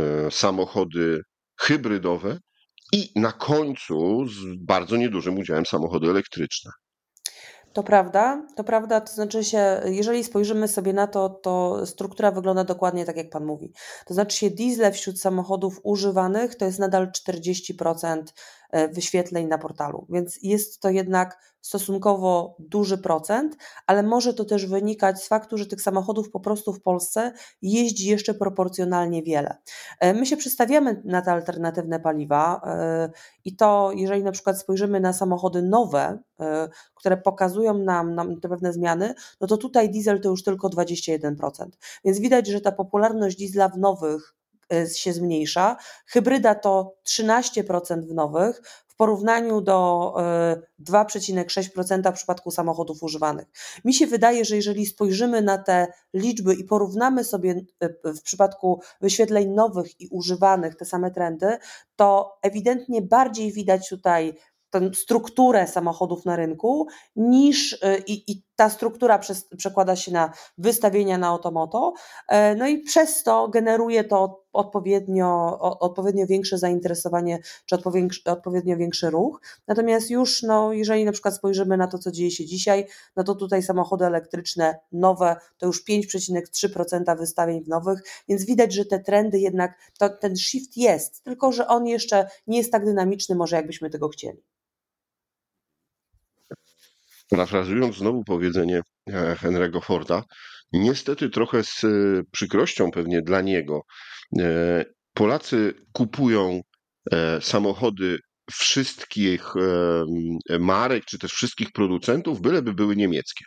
e, 0.00 0.30
samochody 0.30 1.22
hybrydowe 1.60 2.38
i 2.92 3.12
na 3.16 3.32
końcu 3.32 4.26
z 4.28 4.56
bardzo 4.58 4.96
niedużym 4.96 5.38
udziałem 5.38 5.66
samochody 5.66 6.10
elektryczne. 6.10 6.70
To 7.72 7.82
prawda, 7.82 8.46
to 8.56 8.64
prawda, 8.64 9.00
to 9.00 9.12
znaczy 9.12 9.44
się, 9.44 9.80
jeżeli 9.84 10.24
spojrzymy 10.24 10.68
sobie 10.68 10.92
na 10.92 11.06
to, 11.06 11.28
to 11.28 11.86
struktura 11.86 12.30
wygląda 12.30 12.64
dokładnie 12.64 13.04
tak, 13.04 13.16
jak 13.16 13.30
Pan 13.30 13.44
mówi. 13.44 13.72
To 14.06 14.14
znaczy 14.14 14.36
się 14.36 14.50
diesle 14.50 14.92
wśród 14.92 15.20
samochodów 15.20 15.80
używanych 15.82 16.54
to 16.54 16.64
jest 16.64 16.78
nadal 16.78 17.10
40% 17.28 18.16
e, 18.16 18.24
wyświetleń 18.92 19.46
na 19.46 19.58
portalu, 19.58 20.06
więc 20.10 20.38
jest 20.42 20.80
to 20.80 20.90
jednak 20.90 21.38
stosunkowo 21.60 22.56
duży 22.58 22.98
procent, 22.98 23.56
ale 23.86 24.02
może 24.02 24.34
to 24.34 24.44
też 24.44 24.66
wynikać 24.66 25.22
z 25.22 25.28
faktu, 25.28 25.58
że 25.58 25.66
tych 25.66 25.82
samochodów 25.82 26.30
po 26.30 26.40
prostu 26.40 26.72
w 26.72 26.82
Polsce 26.82 27.32
jeździ 27.62 28.08
jeszcze 28.08 28.34
proporcjonalnie 28.34 29.22
wiele. 29.22 29.56
E, 30.00 30.14
my 30.14 30.26
się 30.26 30.36
przestawiamy 30.36 31.02
na 31.04 31.22
te 31.22 31.32
alternatywne 31.32 32.00
paliwa 32.00 32.60
e, 32.64 33.10
i 33.44 33.56
to, 33.56 33.90
jeżeli 33.94 34.22
na 34.22 34.32
przykład 34.32 34.60
spojrzymy 34.60 35.00
na 35.00 35.12
samochody 35.12 35.62
nowe, 35.62 36.18
e, 36.40 36.68
które 36.94 37.16
pokazują 37.16 37.74
nam, 37.74 38.14
nam 38.14 38.40
te 38.40 38.48
pewne 38.48 38.72
zmiany, 38.72 39.14
no 39.40 39.46
to 39.46 39.56
tutaj 39.56 39.90
diesel 39.90 40.20
to 40.20 40.28
już 40.28 40.42
tylko 40.42 40.68
21%. 40.68 41.68
Więc 42.04 42.18
widać, 42.18 42.46
że 42.46 42.60
ta 42.60 42.72
popularność 42.72 43.36
diesla 43.36 43.68
w 43.68 43.78
nowych 43.78 44.37
się 44.94 45.12
zmniejsza. 45.12 45.76
Hybryda 46.06 46.54
to 46.54 46.94
13% 47.06 48.06
w 48.06 48.14
nowych, 48.14 48.62
porównaniu 48.98 49.60
do 49.60 50.14
2,6% 50.80 52.08
e, 52.08 52.12
w 52.12 52.14
przypadku 52.14 52.50
samochodów 52.50 53.02
używanych. 53.02 53.46
Mi 53.84 53.94
się 53.94 54.06
wydaje, 54.06 54.44
że 54.44 54.56
jeżeli 54.56 54.86
spojrzymy 54.86 55.42
na 55.42 55.58
te 55.58 55.92
liczby 56.14 56.54
i 56.54 56.64
porównamy 56.64 57.24
sobie 57.24 57.60
e, 57.80 58.12
w 58.12 58.22
przypadku 58.22 58.80
wyświetleń 59.00 59.48
nowych 59.48 60.00
i 60.00 60.08
używanych 60.08 60.76
te 60.76 60.84
same 60.84 61.10
trendy, 61.10 61.58
to 61.96 62.38
ewidentnie 62.42 63.02
bardziej 63.02 63.52
widać 63.52 63.88
tutaj 63.88 64.34
tę 64.70 64.90
strukturę 64.94 65.66
samochodów 65.66 66.24
na 66.24 66.36
rynku, 66.36 66.86
niż 67.16 67.72
y, 67.72 68.02
i, 68.06 68.32
i 68.32 68.42
ta 68.58 68.70
struktura 68.70 69.20
przekłada 69.56 69.96
się 69.96 70.12
na 70.12 70.32
wystawienia 70.58 71.18
na 71.18 71.26
automoto, 71.26 71.94
e, 72.28 72.54
no 72.54 72.68
i 72.68 72.78
przez 72.78 73.22
to 73.22 73.48
generuje 73.48 74.04
to 74.04 74.44
odpowiednio, 74.52 75.58
odpowiednio 75.80 76.26
większe 76.26 76.58
zainteresowanie, 76.58 77.38
czy 77.66 77.76
odpowiednio 78.24 78.76
większy 78.76 79.10
ruch. 79.10 79.40
Natomiast 79.66 80.10
już, 80.10 80.42
no, 80.42 80.72
jeżeli 80.72 81.04
na 81.04 81.12
przykład 81.12 81.34
spojrzymy 81.34 81.76
na 81.76 81.86
to, 81.86 81.98
co 81.98 82.12
dzieje 82.12 82.30
się 82.30 82.46
dzisiaj, 82.46 82.86
no 83.16 83.24
to 83.24 83.34
tutaj 83.34 83.62
samochody 83.62 84.04
elektryczne 84.04 84.78
nowe 84.92 85.36
to 85.58 85.66
już 85.66 85.84
5,3% 85.84 87.18
wystawień 87.18 87.64
w 87.64 87.68
nowych, 87.68 88.02
więc 88.28 88.44
widać, 88.44 88.72
że 88.74 88.84
te 88.84 89.00
trendy 89.00 89.38
jednak, 89.38 89.78
to, 89.98 90.08
ten 90.08 90.36
shift 90.36 90.76
jest, 90.76 91.24
tylko 91.24 91.52
że 91.52 91.66
on 91.66 91.86
jeszcze 91.86 92.28
nie 92.46 92.58
jest 92.58 92.72
tak 92.72 92.84
dynamiczny, 92.84 93.34
może 93.34 93.56
jakbyśmy 93.56 93.90
tego 93.90 94.08
chcieli. 94.08 94.57
Parafrazując 97.28 97.96
znowu 97.96 98.24
powiedzenie 98.24 98.82
e, 99.10 99.34
Henry'ego 99.34 99.80
Forda, 99.84 100.22
niestety 100.72 101.30
trochę 101.30 101.64
z 101.64 101.84
e, 101.84 101.88
przykrością 102.32 102.90
pewnie 102.90 103.22
dla 103.22 103.40
niego, 103.40 103.80
e, 104.38 104.84
Polacy 105.14 105.74
kupują 105.92 106.60
samochody 107.40 108.18
wszystkich 108.50 109.54
marek, 110.60 111.04
czy 111.04 111.18
też 111.18 111.32
wszystkich 111.32 111.72
producentów, 111.72 112.40
byleby 112.40 112.74
były 112.74 112.96
niemieckie. 112.96 113.44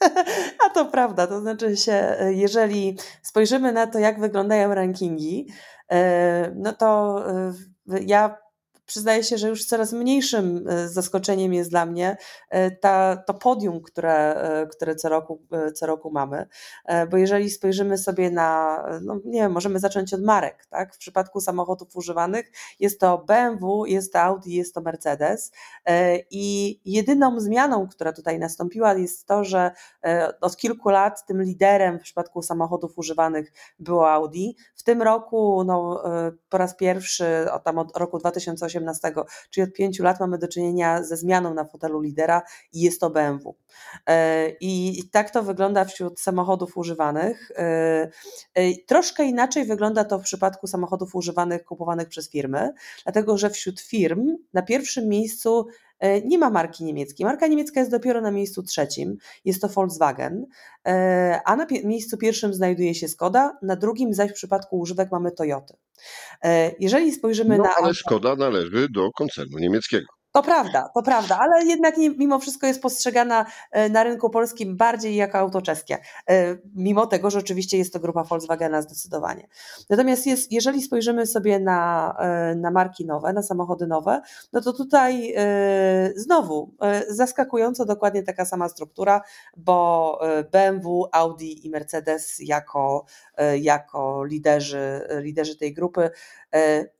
A 0.66 0.70
to 0.74 0.86
prawda, 0.86 1.26
to 1.26 1.40
znaczy 1.40 1.76
się, 1.76 2.16
jeżeli 2.30 2.96
spojrzymy 3.22 3.72
na 3.72 3.86
to, 3.86 3.98
jak 3.98 4.20
wyglądają 4.20 4.74
rankingi, 4.74 5.46
no 6.56 6.72
to 6.72 7.24
ja 8.06 8.36
przyznaję 8.86 9.24
się, 9.24 9.38
że 9.38 9.48
już 9.48 9.64
coraz 9.64 9.92
mniejszym 9.92 10.68
e, 10.68 10.88
zaskoczeniem 10.88 11.54
jest 11.54 11.70
dla 11.70 11.86
mnie 11.86 12.16
e, 12.50 12.70
ta, 12.70 13.16
to 13.16 13.34
podium, 13.34 13.80
które, 13.80 14.34
e, 14.34 14.66
które 14.66 14.96
co, 14.96 15.08
roku, 15.08 15.42
co 15.74 15.86
roku 15.86 16.10
mamy. 16.10 16.46
Bo 17.10 17.16
jeżeli 17.16 17.50
spojrzymy 17.50 17.98
sobie 17.98 18.30
na, 18.30 18.82
no 19.02 19.20
nie 19.24 19.40
wiem, 19.40 19.52
możemy 19.52 19.78
zacząć 19.78 20.14
od 20.14 20.22
marek. 20.22 20.66
Tak? 20.70 20.94
W 20.94 20.98
przypadku 20.98 21.40
samochodów 21.40 21.96
używanych 21.96 22.50
jest 22.80 23.00
to 23.00 23.18
BMW, 23.18 23.86
jest 23.86 24.12
to 24.12 24.20
Audi, 24.20 24.54
jest 24.54 24.74
to 24.74 24.80
Mercedes. 24.80 25.52
I 26.30 26.80
jedyną 26.84 27.40
zmianą, 27.40 27.88
która 27.88 28.12
tutaj 28.12 28.38
nastąpiła, 28.38 28.94
jest 28.94 29.26
to, 29.26 29.44
że 29.44 29.70
od 30.40 30.56
kilku 30.56 30.88
lat 30.88 31.26
tym 31.26 31.42
liderem 31.42 31.98
w 31.98 32.02
przypadku 32.02 32.42
samochodów 32.42 32.98
używanych 32.98 33.52
było 33.78 34.10
Audi. 34.10 34.56
W 34.76 34.82
tym 34.82 35.02
roku 35.02 35.64
no, 35.64 36.02
po 36.48 36.58
raz 36.58 36.76
pierwszy, 36.76 37.52
od, 37.52 37.64
tam 37.64 37.78
od 37.78 37.96
roku 37.96 38.18
2018, 38.18 38.75
2018, 38.80 39.30
czyli 39.50 39.64
od 39.64 39.72
pięciu 39.72 40.02
lat 40.02 40.20
mamy 40.20 40.38
do 40.38 40.48
czynienia 40.48 41.02
ze 41.02 41.16
zmianą 41.16 41.54
na 41.54 41.64
fotelu 41.64 42.00
lidera 42.00 42.42
i 42.72 42.80
jest 42.80 43.00
to 43.00 43.10
BMW. 43.10 43.54
E, 44.06 44.48
I 44.60 45.02
tak 45.12 45.30
to 45.30 45.42
wygląda 45.42 45.84
wśród 45.84 46.20
samochodów 46.20 46.76
używanych. 46.76 47.50
E, 47.50 47.62
e, 48.54 48.74
troszkę 48.86 49.24
inaczej 49.24 49.64
wygląda 49.64 50.04
to 50.04 50.18
w 50.18 50.22
przypadku 50.22 50.66
samochodów 50.66 51.14
używanych 51.14 51.64
kupowanych 51.64 52.08
przez 52.08 52.30
firmy, 52.30 52.72
dlatego 53.04 53.38
że 53.38 53.50
wśród 53.50 53.80
firm 53.80 54.36
na 54.52 54.62
pierwszym 54.62 55.08
miejscu 55.08 55.66
nie 56.24 56.38
ma 56.38 56.50
marki 56.50 56.84
niemieckiej. 56.84 57.26
Marka 57.26 57.46
niemiecka 57.46 57.80
jest 57.80 57.92
dopiero 57.92 58.20
na 58.20 58.30
miejscu 58.30 58.62
trzecim, 58.62 59.16
jest 59.44 59.62
to 59.62 59.68
Volkswagen, 59.68 60.46
a 61.44 61.56
na 61.56 61.66
miejscu 61.84 62.18
pierwszym 62.18 62.54
znajduje 62.54 62.94
się 62.94 63.08
Skoda, 63.08 63.58
na 63.62 63.76
drugim 63.76 64.14
zaś 64.14 64.30
w 64.30 64.34
przypadku 64.34 64.78
używek 64.78 65.12
mamy 65.12 65.32
Toyoty. 65.32 65.74
Jeżeli 66.80 67.12
spojrzymy 67.12 67.58
no, 67.58 67.64
na. 67.64 67.70
Ale 67.76 67.94
Skoda 67.94 68.36
należy 68.36 68.88
do 68.90 69.10
koncernu 69.12 69.58
niemieckiego. 69.58 70.15
To 70.36 70.42
prawda, 70.42 70.88
to 70.94 71.02
prawda, 71.02 71.38
ale 71.38 71.64
jednak 71.64 71.96
mimo 71.96 72.38
wszystko 72.38 72.66
jest 72.66 72.82
postrzegana 72.82 73.46
e, 73.70 73.88
na 73.88 74.04
rynku 74.04 74.30
polskim 74.30 74.76
bardziej 74.76 75.16
jako 75.16 75.38
auto 75.38 75.62
czeskie, 75.62 75.98
e, 76.30 76.56
mimo 76.74 77.06
tego, 77.06 77.30
że 77.30 77.38
oczywiście 77.38 77.78
jest 77.78 77.92
to 77.92 78.00
grupa 78.00 78.24
Volkswagena 78.24 78.82
zdecydowanie. 78.82 79.48
Natomiast 79.90 80.26
jest, 80.26 80.52
jeżeli 80.52 80.82
spojrzymy 80.82 81.26
sobie 81.26 81.60
na, 81.60 82.14
e, 82.18 82.54
na 82.54 82.70
marki 82.70 83.06
nowe, 83.06 83.32
na 83.32 83.42
samochody 83.42 83.86
nowe, 83.86 84.20
no 84.52 84.60
to 84.60 84.72
tutaj 84.72 85.34
znowu 86.16 86.74
zaskakująco 87.08 87.84
dokładnie 87.84 88.22
taka 88.22 88.44
sama 88.44 88.68
struktura, 88.68 89.20
bo 89.56 90.20
BMW, 90.52 91.08
Audi 91.12 91.66
i 91.66 91.70
Mercedes 91.70 92.36
jako, 92.40 93.04
jako 93.60 94.24
liderzy, 94.24 95.00
liderzy 95.20 95.56
tej 95.56 95.74
grupy 95.74 96.10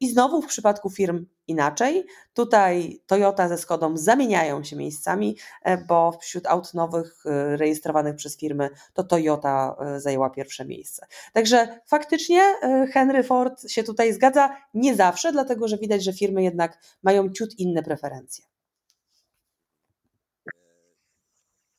i 0.00 0.09
znowu 0.09 0.43
w 0.43 0.47
przypadku 0.47 0.90
firm 0.90 1.26
inaczej. 1.48 2.06
Tutaj 2.34 3.00
Toyota 3.06 3.48
ze 3.48 3.58
Skodą 3.58 3.96
zamieniają 3.96 4.64
się 4.64 4.76
miejscami, 4.76 5.36
e, 5.62 5.78
bo 5.78 6.18
wśród 6.22 6.46
aut 6.46 6.74
nowych 6.74 7.26
e, 7.26 7.56
rejestrowanych 7.56 8.16
przez 8.16 8.36
firmy 8.36 8.70
to 8.94 9.04
Toyota 9.04 9.76
e, 9.80 10.00
zajęła 10.00 10.30
pierwsze 10.30 10.64
miejsce. 10.64 11.06
Także 11.32 11.80
faktycznie 11.86 12.54
Henry 12.92 13.22
Ford 13.22 13.70
się 13.70 13.82
tutaj 13.82 14.12
zgadza, 14.12 14.56
nie 14.74 14.96
zawsze, 14.96 15.32
dlatego 15.32 15.68
że 15.68 15.78
widać, 15.78 16.04
że 16.04 16.12
firmy 16.12 16.42
jednak 16.42 16.78
mają 17.02 17.32
ciut 17.32 17.58
inne 17.58 17.82
preferencje. 17.82 18.44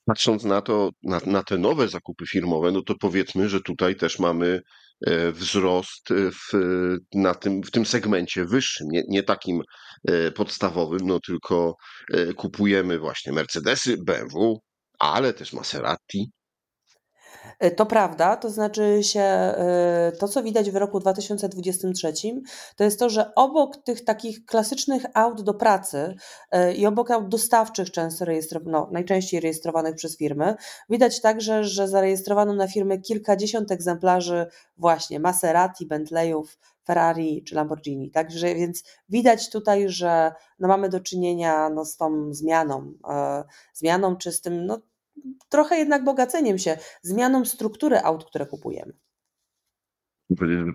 Patrząc 0.06 0.44
na 0.44 0.62
to, 0.62 0.90
na, 1.04 1.20
na 1.26 1.44
te 1.44 1.58
nowe 1.58 1.88
zakupy 1.88 2.26
firmowe, 2.26 2.72
no 2.72 2.82
to 2.82 2.96
powiedzmy, 3.00 3.50
że 3.50 3.62
tutaj 3.62 3.96
też 3.96 4.20
mamy 4.20 4.62
wzrost 5.32 6.10
w, 6.12 6.52
na 7.14 7.34
tym, 7.36 7.64
w 7.64 7.72
tym 7.72 7.86
segmencie 7.86 8.46
wyższym, 8.46 8.88
nie, 8.92 9.04
nie 9.08 9.24
takim 9.24 9.62
e, 10.08 10.32
podstawowym, 10.32 11.00
no 11.04 11.20
tylko 11.20 11.76
e, 12.14 12.34
kupujemy 12.34 13.00
właśnie 13.00 13.34
Mercedesy, 13.34 13.98
BMW, 13.98 14.62
ale 15.00 15.34
też 15.34 15.54
Maserati. 15.54 16.32
E, 17.60 17.72
to 17.72 17.86
prawda, 17.86 18.38
to 18.38 18.50
znaczy 18.50 19.00
się 19.04 19.22
e, 19.22 20.12
to, 20.20 20.28
co 20.28 20.44
widać 20.44 20.72
w 20.72 20.76
roku 20.76 21.00
2023, 21.00 22.14
to 22.76 22.84
jest 22.84 23.00
to, 23.00 23.10
że 23.10 23.36
obok 23.36 23.78
tych 23.78 24.04
takich 24.04 24.46
klasycznych 24.46 25.04
aut 25.14 25.42
do 25.42 25.54
pracy 25.54 26.16
e, 26.52 26.74
i 26.74 26.86
obok 26.86 27.12
aut 27.12 27.28
dostawczych, 27.28 27.92
często 27.92 28.26
rejestrowanych, 28.26 28.72
no, 28.72 28.90
najczęściej 28.92 29.40
rejestrowanych 29.40 29.96
przez 29.96 30.18
firmy, 30.18 30.56
widać 30.90 31.22
także, 31.22 31.64
że 31.64 31.88
zarejestrowano 31.88 32.54
na 32.54 32.68
firmy 32.68 33.00
kilkadziesiąt 33.00 33.72
egzemplarzy 33.72 34.46
właśnie 34.78 35.20
Maserati, 35.20 35.86
Bentleyów, 35.86 36.58
Ferrari 36.88 37.44
czy 37.44 37.56
Lamborghini. 37.56 38.12
Także 38.12 38.56
więc 38.56 38.84
widać 39.10 39.50
tutaj, 39.50 39.90
że 39.90 40.32
no 40.60 40.68
mamy 40.68 40.90
do 40.90 41.00
czynienia 41.00 41.70
no, 41.70 41.86
z 41.86 41.98
tą 41.98 42.34
zmianą, 42.34 42.94
e, 43.10 43.44
zmianą 43.74 44.16
czy 44.16 44.32
z 44.32 44.42
tym 44.42 44.66
no, 44.66 44.80
trochę 45.50 45.78
jednak 45.78 46.04
bogaceniem 46.04 46.58
się, 46.58 46.78
zmianą 47.02 47.46
struktury 47.46 48.00
aut, 48.00 48.26
które 48.26 48.46
kupujemy. 48.46 48.94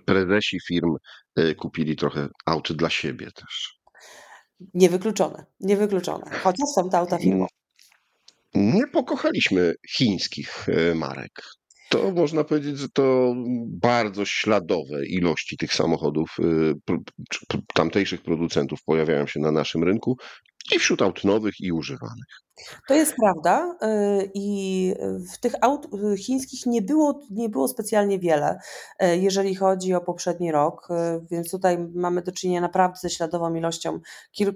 Prezesi 0.06 0.58
firm 0.68 0.96
e, 1.36 1.54
kupili 1.54 1.96
trochę 1.96 2.28
aut 2.46 2.72
dla 2.72 2.90
siebie 2.90 3.30
też. 3.30 3.80
Niewykluczone, 4.74 5.46
niewykluczone. 5.60 6.30
Chociaż 6.30 6.68
są 6.74 6.90
te 6.90 6.98
auta 6.98 7.18
firmowe. 7.18 7.48
Nie 8.54 8.86
pokochaliśmy 8.86 9.74
chińskich 9.88 10.68
e, 10.68 10.94
marek. 10.94 11.42
To 11.92 12.10
można 12.10 12.44
powiedzieć, 12.44 12.78
że 12.78 12.88
to 12.88 13.34
bardzo 13.66 14.24
śladowe 14.24 15.06
ilości 15.06 15.56
tych 15.56 15.74
samochodów 15.74 16.36
y, 16.40 16.74
tamtejszych 17.74 18.22
producentów 18.22 18.82
pojawiają 18.84 19.26
się 19.26 19.40
na 19.40 19.50
naszym 19.50 19.84
rynku 19.84 20.16
i 20.74 20.78
wśród 20.78 21.02
aut 21.02 21.24
nowych 21.24 21.60
i 21.60 21.72
używanych. 21.72 22.42
To 22.88 22.94
jest 22.94 23.14
prawda 23.16 23.76
y, 23.82 24.30
i 24.34 24.94
w 25.34 25.38
tych 25.38 25.54
aut 25.60 25.86
y, 26.12 26.16
chińskich 26.16 26.66
nie 26.66 26.82
było, 26.82 27.20
nie 27.30 27.48
było 27.48 27.68
specjalnie 27.68 28.18
wiele, 28.18 28.58
jeżeli 29.00 29.54
chodzi 29.54 29.94
o 29.94 30.00
poprzedni 30.00 30.52
rok, 30.52 30.88
więc 31.30 31.50
tutaj 31.50 31.78
mamy 31.94 32.22
do 32.22 32.32
czynienia 32.32 32.60
naprawdę 32.60 32.98
ze 33.00 33.10
śladową 33.10 33.54
ilością 33.54 34.00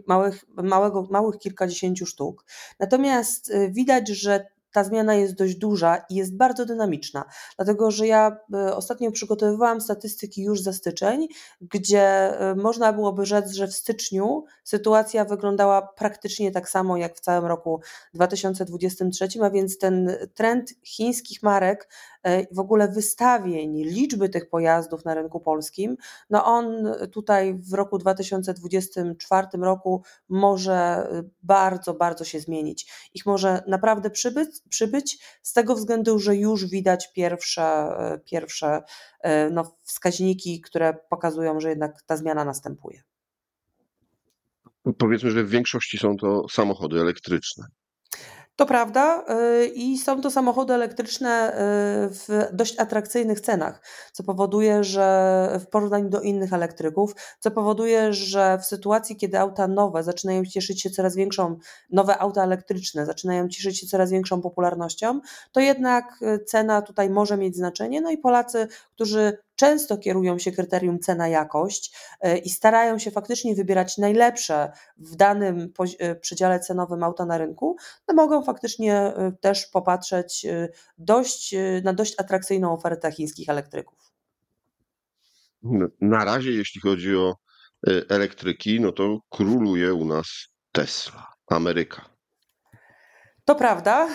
małych, 0.07 0.45
małego, 0.49 1.07
małych 1.11 1.39
kilkadziesięciu 1.39 2.07
sztuk. 2.07 2.45
Natomiast 2.81 3.53
widać, 3.71 4.09
że 4.09 4.56
ta 4.77 4.85
zmiana 4.85 5.15
jest 5.15 5.35
dość 5.35 5.55
duża 5.55 5.97
i 6.11 6.15
jest 6.15 6.37
bardzo 6.37 6.67
dynamiczna, 6.67 7.25
dlatego 7.57 7.91
że 7.91 8.07
ja 8.07 8.37
e, 8.55 8.77
ostatnio 8.77 9.11
przygotowywałam 9.11 9.81
statystyki 9.81 10.43
już 10.43 10.61
za 10.61 10.73
styczeń, 10.73 11.29
gdzie 11.61 12.01
e, 12.41 12.55
można 12.55 12.93
byłoby 12.93 13.27
rzec, 13.27 13.53
że 13.53 13.67
w 13.67 13.73
styczniu 13.73 14.45
sytuacja 14.65 15.25
wyglądała 15.25 15.83
praktycznie 15.83 16.53
tak 16.53 16.69
samo 16.69 16.97
jak 16.97 17.17
w 17.17 17.21
całym 17.21 17.45
roku 17.45 17.81
2023, 18.15 19.29
a 19.43 19.51
więc 19.51 19.79
ten 19.79 20.17
trend 20.35 20.71
chińskich 20.85 21.43
marek 21.43 21.89
w 22.53 22.59
ogóle 22.59 22.89
wystawień, 22.89 23.83
liczby 23.83 24.29
tych 24.29 24.49
pojazdów 24.49 25.05
na 25.05 25.15
rynku 25.15 25.41
polskim, 25.41 25.97
no 26.31 26.45
on 26.45 26.93
tutaj 27.13 27.55
w 27.55 27.73
roku 27.73 27.99
2024 27.99 29.47
roku 29.61 30.03
może 30.29 30.75
e, 30.75 31.23
bardzo, 31.43 31.95
bardzo 31.95 32.25
się 32.25 32.41
zmienić. 32.41 32.93
Ich 33.15 33.27
może 33.27 33.63
naprawdę 33.67 34.11
przybyć, 34.11 34.49
przybyć 34.69 35.19
z 35.43 35.53
tego 35.53 35.75
względu, 35.75 36.19
że 36.19 36.37
już 36.37 36.67
widać 36.67 37.13
pierwsze, 37.13 37.63
e, 37.63 38.19
pierwsze 38.25 38.83
no, 39.51 39.77
wskaźniki, 39.83 40.61
które 40.61 40.95
pokazują, 41.09 41.61
że 41.61 41.69
jednak 41.69 42.03
ta 42.03 42.17
zmiana 42.17 42.45
następuje. 42.45 43.03
Powiedzmy, 44.99 45.31
że 45.31 45.45
w 45.45 45.51
większości 45.51 45.99
są 45.99 46.17
to 46.17 46.49
samochody 46.49 47.01
elektryczne. 47.01 47.67
To 48.57 48.67
prawda 48.67 49.25
y, 49.63 49.67
i 49.67 49.99
są 49.99 50.21
to 50.21 50.31
samochody 50.31 50.75
elektryczne 50.75 51.53
y, 51.53 51.55
w 52.11 52.49
dość 52.53 52.79
atrakcyjnych 52.79 53.41
cenach, 53.41 53.83
co 54.13 54.25
powoduje, 54.25 54.85
że 54.85 55.49
w 55.61 55.67
porównaniu 55.67 56.09
do 56.09 56.21
innych 56.21 56.53
elektryków, 56.53 57.15
co 57.41 57.51
powoduje, 57.51 58.13
że 58.13 58.59
w 58.59 58.65
sytuacji, 58.65 59.17
kiedy 59.17 59.39
auta 59.39 59.69
nowe 59.69 60.03
zaczynają 60.03 60.45
cieszyć 60.45 60.83
się 60.83 60.91
coraz 60.91 61.17
większą, 61.17 61.59
nowe 61.91 62.19
auta 62.19 62.43
elektryczne 62.43 63.07
zaczynają 63.07 63.49
cieszyć 63.49 63.81
się 63.81 63.87
coraz 63.87 64.11
większą 64.11 64.43
popularnością, 64.43 65.21
to 65.53 65.61
jednak 65.61 66.05
y, 66.23 66.45
cena 66.45 66.83
tutaj 66.83 67.11
może 67.11 67.37
mieć 67.37 67.57
znaczenie. 67.57 68.01
No 68.01 68.11
i 68.11 68.19
Polacy, 68.19 68.69
którzy 68.95 69.39
często 69.57 69.99
kierują 69.99 70.39
się 70.39 70.53
kryterium 70.53 70.99
cena-jakość 70.99 71.97
e, 72.21 72.39
i 72.39 72.51
starają 72.51 72.99
się 72.99 73.11
faktycznie 73.11 73.55
wybierać 73.55 73.99
najlepsze 73.99 74.73
w 74.97 75.17
danym 75.17 75.73
e, 75.99 76.15
przedziale 76.15 76.61
cenowym 76.61 77.03
auta 77.03 77.27
na 77.27 77.39
rynku, 77.39 77.77
no 78.09 78.15
mogą 78.15 78.43
faktycznie 78.43 78.95
e, 78.95 79.33
też 79.41 79.67
popatrzeć 79.67 80.47
dość, 80.99 81.55
na 81.85 81.93
dość 81.93 82.15
atrakcyjną 82.19 82.73
ofertę 82.73 83.13
chińskich 83.13 83.49
elektryków. 83.49 84.13
Na 86.01 86.25
razie, 86.25 86.51
jeśli 86.51 86.81
chodzi 86.81 87.17
o 87.17 87.37
elektryki, 88.09 88.81
no 88.81 88.93
to 88.93 89.21
króluje 89.31 89.95
u 89.95 90.05
nas 90.05 90.27
Tesla, 90.73 91.27
Ameryka. 91.47 92.16
To 93.49 93.55
prawda. 93.55 94.09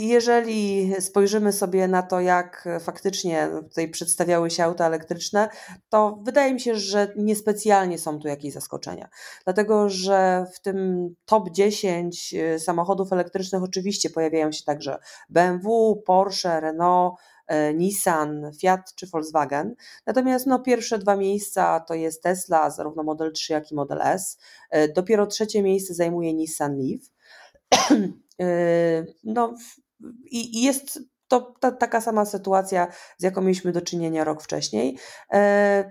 Jeżeli 0.00 0.92
spojrzymy 1.00 1.52
sobie 1.52 1.88
na 1.88 2.02
to, 2.02 2.20
jak 2.20 2.68
faktycznie 2.80 3.48
tutaj 3.68 3.88
przedstawiały 3.88 4.50
się 4.50 4.64
auta 4.64 4.86
elektryczne, 4.86 5.48
to 5.88 6.18
wydaje 6.22 6.54
mi 6.54 6.60
się, 6.60 6.76
że 6.76 7.12
niespecjalnie 7.16 7.98
są 7.98 8.18
tu 8.18 8.28
jakieś 8.28 8.52
zaskoczenia. 8.52 9.08
Dlatego, 9.44 9.88
że 9.88 10.46
w 10.54 10.60
tym 10.60 11.08
top 11.24 11.50
10 11.50 12.34
samochodów 12.58 13.12
elektrycznych 13.12 13.62
oczywiście 13.62 14.10
pojawiają 14.10 14.52
się 14.52 14.64
także 14.64 14.98
BMW, 15.28 16.02
Porsche, 16.06 16.60
Renault, 16.60 17.14
e, 17.46 17.74
Nissan, 17.74 18.50
Fiat 18.60 18.94
czy 18.94 19.06
Volkswagen. 19.06 19.74
Natomiast 20.06 20.46
no, 20.46 20.58
pierwsze 20.58 20.98
dwa 20.98 21.16
miejsca 21.16 21.80
to 21.80 21.94
jest 21.94 22.22
Tesla, 22.22 22.70
zarówno 22.70 23.02
Model 23.02 23.32
3, 23.32 23.52
jak 23.52 23.72
i 23.72 23.74
Model 23.74 24.02
S. 24.02 24.38
E, 24.70 24.88
dopiero 24.88 25.26
trzecie 25.26 25.62
miejsce 25.62 25.94
zajmuje 25.94 26.34
Nissan 26.34 26.78
Leaf. 26.78 27.00
Yy, 28.38 28.46
no, 29.24 29.54
i 30.24 30.62
jest 30.62 31.00
to 31.28 31.54
ta, 31.60 31.72
taka 31.72 32.00
sama 32.00 32.24
sytuacja, 32.24 32.88
z 33.18 33.22
jaką 33.22 33.40
mieliśmy 33.40 33.72
do 33.72 33.80
czynienia 33.80 34.24
rok 34.24 34.42
wcześniej. 34.42 34.98
Yy, 35.32 35.38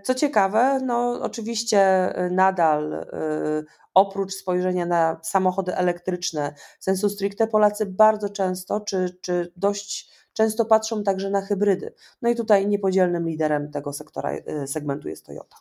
co 0.04 0.16
ciekawe, 0.16 0.80
no 0.86 1.20
oczywiście 1.22 2.14
nadal 2.32 3.06
yy, 3.14 3.66
oprócz 3.94 4.34
spojrzenia 4.34 4.86
na 4.86 5.20
samochody 5.24 5.76
elektryczne, 5.76 6.54
sensu 6.80 7.10
stricte 7.10 7.48
Polacy 7.48 7.86
bardzo 7.86 8.30
często, 8.30 8.80
czy, 8.80 9.18
czy 9.22 9.54
dość 9.56 10.12
często 10.34 10.66
patrzą 10.66 11.04
także 11.04 11.30
na 11.30 11.42
hybrydy. 11.42 11.94
No 12.22 12.30
i 12.30 12.36
tutaj 12.36 12.68
niepodzielnym 12.68 13.28
liderem 13.30 13.72
tego 13.72 13.94
sektora, 13.94 14.32
segmentu 14.66 15.10
jest 15.10 15.26
Toyota. 15.26 15.58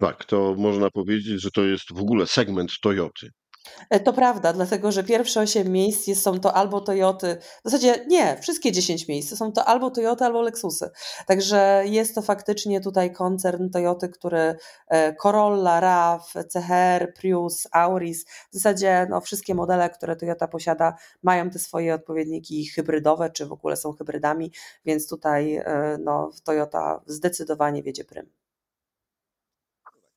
Tak, 0.00 0.24
to 0.24 0.54
można 0.58 0.90
powiedzieć, 0.90 1.42
że 1.42 1.50
to 1.50 1.64
jest 1.64 1.92
w 1.92 2.00
ogóle 2.00 2.26
segment 2.26 2.70
Toyoty. 2.82 3.30
E, 3.90 4.00
to 4.00 4.12
prawda, 4.12 4.52
dlatego 4.52 4.92
że 4.92 5.04
pierwsze 5.04 5.40
8 5.40 5.72
miejsc 5.72 6.22
są 6.22 6.40
to 6.40 6.54
albo 6.54 6.80
Toyoty, 6.80 7.36
w 7.64 7.70
zasadzie 7.70 8.04
nie, 8.08 8.36
wszystkie 8.40 8.72
10 8.72 9.08
miejsc 9.08 9.38
są 9.38 9.52
to 9.52 9.64
albo 9.64 9.90
Toyota, 9.90 10.26
albo 10.26 10.42
Lexusy. 10.42 10.90
Także 11.26 11.82
jest 11.86 12.14
to 12.14 12.22
faktycznie 12.22 12.80
tutaj 12.80 13.12
koncern 13.12 13.70
Toyoty, 13.70 14.08
który 14.08 14.56
e, 14.88 15.14
Corolla, 15.14 15.80
RAV, 15.80 16.24
CHR, 16.52 17.14
Prius, 17.14 17.66
Auris, 17.72 18.24
w 18.24 18.54
zasadzie 18.54 19.06
no, 19.10 19.20
wszystkie 19.20 19.54
modele, 19.54 19.90
które 19.90 20.16
Toyota 20.16 20.48
posiada, 20.48 20.94
mają 21.22 21.50
te 21.50 21.58
swoje 21.58 21.94
odpowiedniki 21.94 22.66
hybrydowe, 22.66 23.30
czy 23.30 23.46
w 23.46 23.52
ogóle 23.52 23.76
są 23.76 23.92
hybrydami, 23.92 24.52
więc 24.84 25.08
tutaj 25.08 25.56
e, 25.56 25.98
no, 26.00 26.30
Toyota 26.44 27.00
zdecydowanie 27.06 27.82
wiedzie 27.82 28.04
prym 28.04 28.39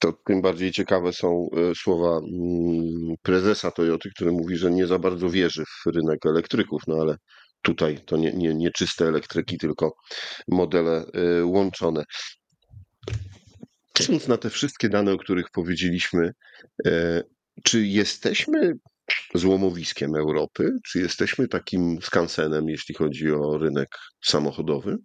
to 0.04 0.13
tym 0.26 0.42
bardziej 0.42 0.72
ciekawe 0.72 1.13
są 1.13 1.50
e, 1.72 1.76
słowa 1.76 2.18
mm, 2.18 3.16
prezesa 3.22 3.72
Toyoty, 3.72 4.10
który 4.16 4.32
mówi, 4.32 4.58
że 4.58 4.72
nie 4.72 4.88
za 4.88 5.00
bardzo 5.00 5.30
wierzy 5.30 5.63
w 5.66 5.86
rynek 5.86 6.26
elektryków, 6.26 6.82
no 6.88 6.96
ale 6.96 7.16
tutaj 7.62 8.00
to 8.06 8.18
nie, 8.18 8.34
nie, 8.34 8.54
nie 8.54 8.72
czyste 8.72 9.08
elektryki, 9.08 9.58
tylko 9.58 9.96
modele 10.48 11.06
e, 11.13 11.46
łączone. 11.46 12.04
Patrząc 13.94 14.28
na 14.28 14.38
te 14.38 14.50
wszystkie 14.50 14.89
dane, 14.89 15.13
o 15.13 15.18
których 15.18 15.46
powiedzieliśmy, 15.54 16.32
e, 16.86 17.24
czy 17.63 17.88
jesteśmy 17.88 18.74
złomowiskiem 19.34 20.16
Europy? 20.16 20.70
Czy 20.88 21.00
jesteśmy 21.00 21.48
takim 21.48 22.02
skansenem, 22.02 22.70
jeśli 22.70 22.96
chodzi 22.96 23.32
o 23.32 23.58
rynek 23.58 23.89
samochodowy? 24.26 24.98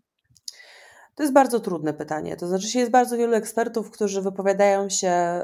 To 1.18 1.22
jest 1.22 1.34
bardzo 1.34 1.60
trudne 1.60 1.94
pytanie. 1.94 2.36
To 2.36 2.46
znaczy, 2.46 2.78
jest 2.78 2.90
bardzo 2.90 3.16
wielu 3.16 3.34
ekspertów, 3.34 3.90
którzy 3.90 4.22
wypowiadają 4.22 4.88
się 4.88 5.42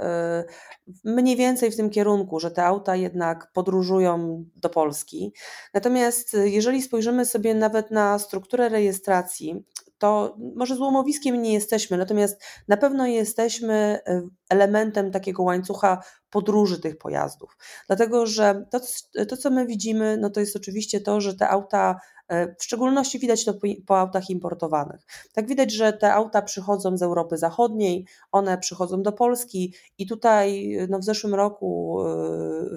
y, 0.88 0.94
mniej 1.04 1.36
więcej 1.36 1.70
w 1.70 1.76
tym 1.76 1.90
kierunku, 1.90 2.40
że 2.40 2.50
te 2.50 2.64
auta 2.64 2.96
jednak 2.96 3.52
podróżują 3.52 4.44
do 4.56 4.68
Polski. 4.68 5.32
Natomiast 5.74 6.34
y, 6.34 6.50
jeżeli 6.50 6.82
spojrzymy 6.82 7.26
sobie 7.26 7.54
nawet 7.54 7.90
na 7.90 8.18
strukturę 8.18 8.68
rejestracji, 8.68 9.64
to 9.98 10.36
może 10.56 10.76
złomowiskiem 10.76 11.42
nie 11.42 11.52
jesteśmy, 11.52 11.96
natomiast 11.96 12.42
na 12.68 12.76
pewno 12.76 13.06
jesteśmy 13.06 13.98
y, 14.08 14.22
elementem 14.48 15.10
takiego 15.10 15.42
łańcucha 15.42 16.02
podróży 16.30 16.80
tych 16.80 16.98
pojazdów. 16.98 17.56
Dlatego, 17.86 18.26
że 18.26 18.64
to, 18.70 18.80
to 19.28 19.36
co 19.36 19.50
my 19.50 19.66
widzimy, 19.66 20.16
no 20.16 20.30
to 20.30 20.40
jest 20.40 20.56
oczywiście 20.56 21.00
to, 21.00 21.20
że 21.20 21.34
te 21.34 21.48
auta 21.48 22.00
W 22.30 22.64
szczególności 22.64 23.18
widać 23.18 23.44
to 23.44 23.54
po 23.86 23.98
autach 23.98 24.30
importowanych. 24.30 25.00
Tak 25.32 25.48
widać, 25.48 25.72
że 25.72 25.92
te 25.92 26.14
auta 26.14 26.42
przychodzą 26.42 26.96
z 26.96 27.02
Europy 27.02 27.38
Zachodniej, 27.38 28.06
one 28.32 28.58
przychodzą 28.58 29.02
do 29.02 29.12
Polski 29.12 29.74
i 29.98 30.06
tutaj 30.06 30.76
no, 30.88 30.98
w 30.98 31.04
zeszłym 31.04 31.34
roku 31.34 31.98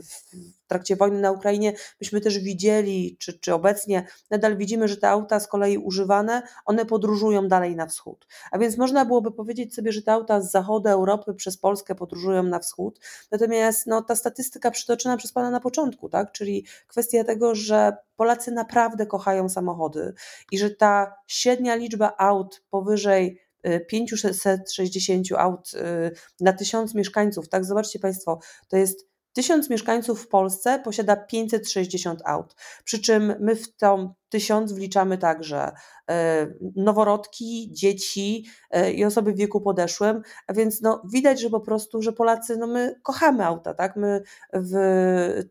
w 0.03 0.56
trakcie 0.67 0.95
wojny 0.95 1.21
na 1.21 1.31
Ukrainie 1.31 1.73
myśmy 2.01 2.21
też 2.21 2.39
widzieli, 2.39 3.17
czy, 3.19 3.39
czy 3.39 3.53
obecnie 3.53 4.07
nadal 4.29 4.57
widzimy, 4.57 4.87
że 4.87 4.97
te 4.97 5.09
auta 5.09 5.39
z 5.39 5.47
kolei 5.47 5.77
używane, 5.77 6.41
one 6.65 6.85
podróżują 6.85 7.47
dalej 7.47 7.75
na 7.75 7.85
wschód. 7.85 8.27
A 8.51 8.57
więc 8.57 8.77
można 8.77 9.05
byłoby 9.05 9.31
powiedzieć 9.31 9.75
sobie, 9.75 9.91
że 9.91 10.01
te 10.01 10.11
auta 10.11 10.41
z 10.41 10.51
zachodu 10.51 10.89
Europy 10.89 11.33
przez 11.33 11.57
Polskę 11.57 11.95
podróżują 11.95 12.43
na 12.43 12.59
wschód. 12.59 12.99
Natomiast 13.31 13.87
no, 13.87 14.01
ta 14.01 14.15
statystyka 14.15 14.71
przytoczona 14.71 15.17
przez 15.17 15.31
Pana 15.31 15.51
na 15.51 15.59
początku, 15.59 16.09
tak? 16.09 16.31
czyli 16.31 16.65
kwestia 16.87 17.23
tego, 17.23 17.55
że 17.55 17.97
Polacy 18.15 18.51
naprawdę 18.51 19.05
kochają 19.05 19.49
samochody 19.49 20.13
i 20.51 20.57
że 20.57 20.69
ta 20.69 21.15
średnia 21.27 21.75
liczba 21.75 22.13
aut 22.17 22.63
powyżej 22.69 23.47
560 23.87 25.31
y, 25.31 25.37
aut 25.37 25.71
y, 25.73 26.11
na 26.39 26.53
tysiąc 26.53 26.95
mieszkańców, 26.95 27.49
tak? 27.49 27.65
Zobaczcie 27.65 27.99
Państwo, 27.99 28.39
to 28.67 28.77
jest 28.77 29.07
Tysiąc 29.37 29.69
mieszkańców 29.69 30.23
w 30.23 30.27
Polsce 30.27 30.79
posiada 30.79 31.15
560 31.15 32.21
aut, 32.25 32.55
przy 32.83 33.01
czym 33.01 33.35
my 33.39 33.55
w 33.55 33.75
tą 33.75 34.13
tysiąc 34.29 34.73
wliczamy 34.73 35.17
także 35.17 35.71
e, 36.09 36.47
noworodki, 36.75 37.69
dzieci 37.71 38.45
e, 38.71 38.91
i 38.91 39.05
osoby 39.05 39.33
w 39.33 39.37
wieku 39.37 39.61
podeszłym, 39.61 40.21
a 40.47 40.53
więc 40.53 40.81
no, 40.81 41.01
widać, 41.13 41.41
że 41.41 41.49
po 41.49 41.59
prostu, 41.59 42.01
że 42.01 42.13
Polacy, 42.13 42.57
no 42.57 42.67
my 42.67 42.99
kochamy 43.03 43.45
auta, 43.45 43.73
tak? 43.73 43.95
My 43.95 44.23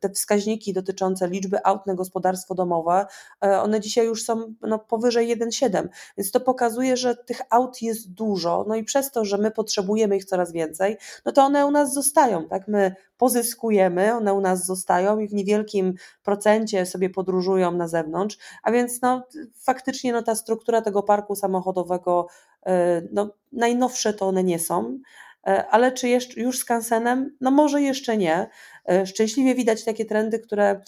te 0.00 0.10
wskaźniki 0.10 0.72
dotyczące 0.72 1.28
liczby 1.28 1.64
aut 1.64 1.86
na 1.86 1.94
gospodarstwo 1.94 2.54
domowe, 2.54 3.06
e, 3.44 3.60
one 3.60 3.80
dzisiaj 3.80 4.06
już 4.06 4.24
są 4.24 4.54
no, 4.62 4.78
powyżej 4.78 5.36
1,7, 5.36 5.88
więc 6.18 6.30
to 6.30 6.40
pokazuje, 6.40 6.96
że 6.96 7.16
tych 7.16 7.40
aut 7.50 7.82
jest 7.82 8.12
dużo, 8.12 8.64
no 8.68 8.74
i 8.74 8.84
przez 8.84 9.10
to, 9.10 9.24
że 9.24 9.38
my 9.38 9.50
potrzebujemy 9.50 10.16
ich 10.16 10.24
coraz 10.24 10.52
więcej, 10.52 10.96
no 11.24 11.32
to 11.32 11.42
one 11.42 11.66
u 11.66 11.70
nas 11.70 11.94
zostają, 11.94 12.48
tak? 12.48 12.68
My 12.68 12.94
pozyskujemy, 13.18 14.14
one 14.14 14.34
u 14.34 14.40
nas 14.40 14.66
zostają 14.66 15.18
i 15.18 15.28
w 15.28 15.34
niewielkim 15.34 15.94
procencie 16.22 16.86
sobie 16.86 17.10
podróżują 17.10 17.72
na 17.72 17.88
zewnątrz, 17.88 18.38
a 18.66 18.72
więc 18.72 19.02
no, 19.02 19.26
faktycznie 19.54 20.12
no, 20.12 20.22
ta 20.22 20.34
struktura 20.34 20.82
tego 20.82 21.02
parku 21.02 21.34
samochodowego, 21.34 22.26
e, 22.66 23.02
no, 23.12 23.30
najnowsze 23.52 24.14
to 24.14 24.26
one 24.28 24.44
nie 24.44 24.58
są, 24.58 24.98
e, 25.46 25.66
ale 25.66 25.92
czy 25.92 26.08
jeszcze, 26.08 26.40
już 26.40 26.58
z 26.58 26.64
kansenem? 26.64 27.36
No 27.40 27.50
może 27.50 27.82
jeszcze 27.82 28.16
nie. 28.16 28.48
E, 28.88 29.06
szczęśliwie 29.06 29.54
widać 29.54 29.84
takie 29.84 30.04
trendy, 30.04 30.38
które 30.38 30.80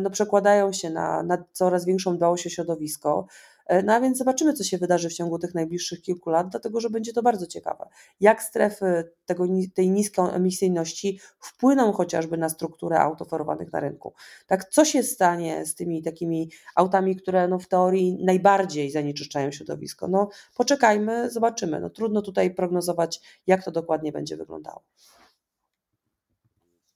no, 0.00 0.10
przekładają 0.10 0.72
się 0.72 0.90
na, 0.90 1.22
na 1.22 1.44
coraz 1.52 1.84
większą 1.84 2.16
dbałość 2.16 2.46
o 2.46 2.50
środowisko. 2.50 3.26
E, 3.66 3.82
no 3.82 3.94
a 3.94 4.00
więc 4.00 4.18
zobaczymy, 4.18 4.52
co 4.52 4.64
się 4.64 4.78
wydarzy 4.78 5.08
w 5.08 5.14
ciągu 5.14 5.38
tych 5.38 5.54
najbliższych 5.54 6.02
kilku 6.02 6.30
lat, 6.30 6.48
dlatego 6.48 6.80
że 6.80 6.90
będzie 6.90 7.12
to 7.12 7.22
bardzo 7.22 7.46
ciekawe. 7.46 7.88
Jak 8.20 8.42
strefy 8.42 9.12
tego, 9.26 9.46
tej 9.74 9.90
niskiej 9.90 10.24
emisyjności 10.32 11.20
wpłyną 11.40 11.92
chociażby 11.92 12.36
na 12.36 12.48
strukturę 12.48 12.98
aut 13.00 13.22
oferowanych 13.22 13.72
na 13.72 13.80
rynku. 13.80 14.14
Tak, 14.46 14.64
co 14.64 14.84
się 14.84 15.02
stanie 15.02 15.66
z 15.66 15.74
tymi 15.74 16.02
takimi 16.02 16.50
autami, 16.74 17.16
które 17.16 17.48
no 17.48 17.58
w 17.58 17.68
teorii 17.68 18.24
najbardziej 18.24 18.90
zanieczyszczają 18.90 19.52
środowisko? 19.52 20.08
No 20.08 20.28
poczekajmy, 20.56 21.30
zobaczymy. 21.30 21.80
No 21.80 21.90
trudno 21.90 22.22
tutaj 22.22 22.54
prognozować, 22.54 23.20
jak 23.46 23.64
to 23.64 23.70
dokładnie 23.70 24.12
będzie 24.12 24.36
wyglądało. 24.36 24.82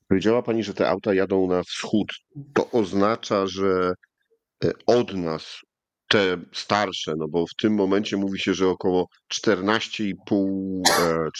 Powiedziała 0.08 0.42
Pani, 0.42 0.62
że 0.62 0.74
te 0.74 0.88
auta 0.88 1.14
jadą 1.14 1.46
na 1.46 1.62
wschód. 1.62 2.12
To 2.54 2.70
oznacza, 2.70 3.46
że 3.46 3.94
e, 4.64 4.70
od 4.86 5.14
nas 5.14 5.60
te 6.08 6.36
starsze, 6.52 7.12
no 7.18 7.28
bo 7.28 7.46
w 7.46 7.54
tym 7.54 7.74
momencie 7.74 8.16
mówi 8.16 8.38
się, 8.38 8.54
że 8.54 8.68
około 8.68 9.08
14,5 9.34 10.80
e, 11.00 11.30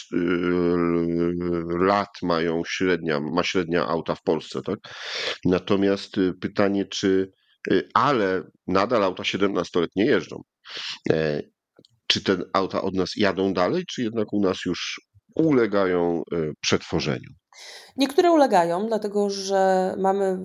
lat 1.85 2.09
mają 2.23 2.61
średnia, 2.67 3.19
ma 3.19 3.43
średnia 3.43 3.87
auta 3.87 4.15
w 4.15 4.23
Polsce, 4.23 4.61
tak? 4.61 4.79
Natomiast 5.45 6.17
y, 6.17 6.33
pytanie, 6.41 6.85
czy, 6.85 7.31
y, 7.71 7.89
ale 7.93 8.43
nadal 8.67 9.03
auta 9.03 9.23
17-letnie 9.23 10.05
jeżdżą. 10.05 10.41
E, 11.09 11.41
czy 12.07 12.23
te 12.23 12.37
auta 12.53 12.81
od 12.81 12.95
nas 12.95 13.11
jadą 13.15 13.53
dalej, 13.53 13.83
czy 13.89 14.03
jednak 14.03 14.33
u 14.33 14.41
nas 14.41 14.57
już 14.65 15.01
ulegają 15.35 16.21
e, 16.33 16.51
przetworzeniu? 16.61 17.31
Niektóre 17.97 18.31
ulegają, 18.31 18.87
dlatego 18.87 19.29
że 19.29 19.93
mamy 19.97 20.39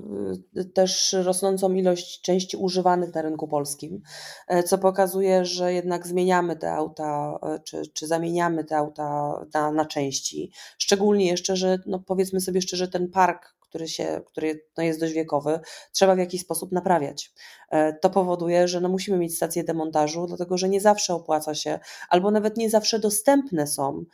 y, 0.56 0.64
też 0.64 1.16
rosnącą 1.22 1.72
ilość 1.72 2.20
części 2.20 2.56
używanych 2.56 3.14
na 3.14 3.22
rynku 3.22 3.48
polskim, 3.48 4.02
e, 4.48 4.62
co 4.62 4.78
pokazuje, 4.78 5.44
że 5.44 5.72
jednak 5.72 6.06
zmieniamy 6.06 6.56
te 6.56 6.72
auta, 6.72 7.38
e, 7.42 7.58
czy, 7.58 7.82
czy 7.86 8.06
zamieniamy 8.06 8.64
te 8.64 8.76
auta 8.76 9.34
na, 9.54 9.70
na 9.70 9.84
części. 9.84 10.52
Szczególnie 10.78 11.26
jeszcze, 11.26 11.56
że 11.56 11.78
no 11.86 11.98
powiedzmy 11.98 12.40
sobie 12.40 12.62
szczerze, 12.62 12.88
ten 12.88 13.10
park 13.10 13.54
który, 13.72 13.88
się, 13.88 14.20
który 14.26 14.64
no 14.76 14.82
jest 14.82 15.00
dość 15.00 15.14
wiekowy, 15.14 15.60
trzeba 15.92 16.14
w 16.14 16.18
jakiś 16.18 16.40
sposób 16.40 16.72
naprawiać. 16.72 17.32
E, 17.70 17.92
to 17.92 18.10
powoduje, 18.10 18.68
że 18.68 18.80
no 18.80 18.88
musimy 18.88 19.18
mieć 19.18 19.36
stację 19.36 19.64
demontażu, 19.64 20.26
dlatego 20.26 20.58
że 20.58 20.68
nie 20.68 20.80
zawsze 20.80 21.14
opłaca 21.14 21.54
się, 21.54 21.78
albo 22.08 22.30
nawet 22.30 22.56
nie 22.56 22.70
zawsze 22.70 22.98
dostępne 22.98 23.66
są 23.66 24.04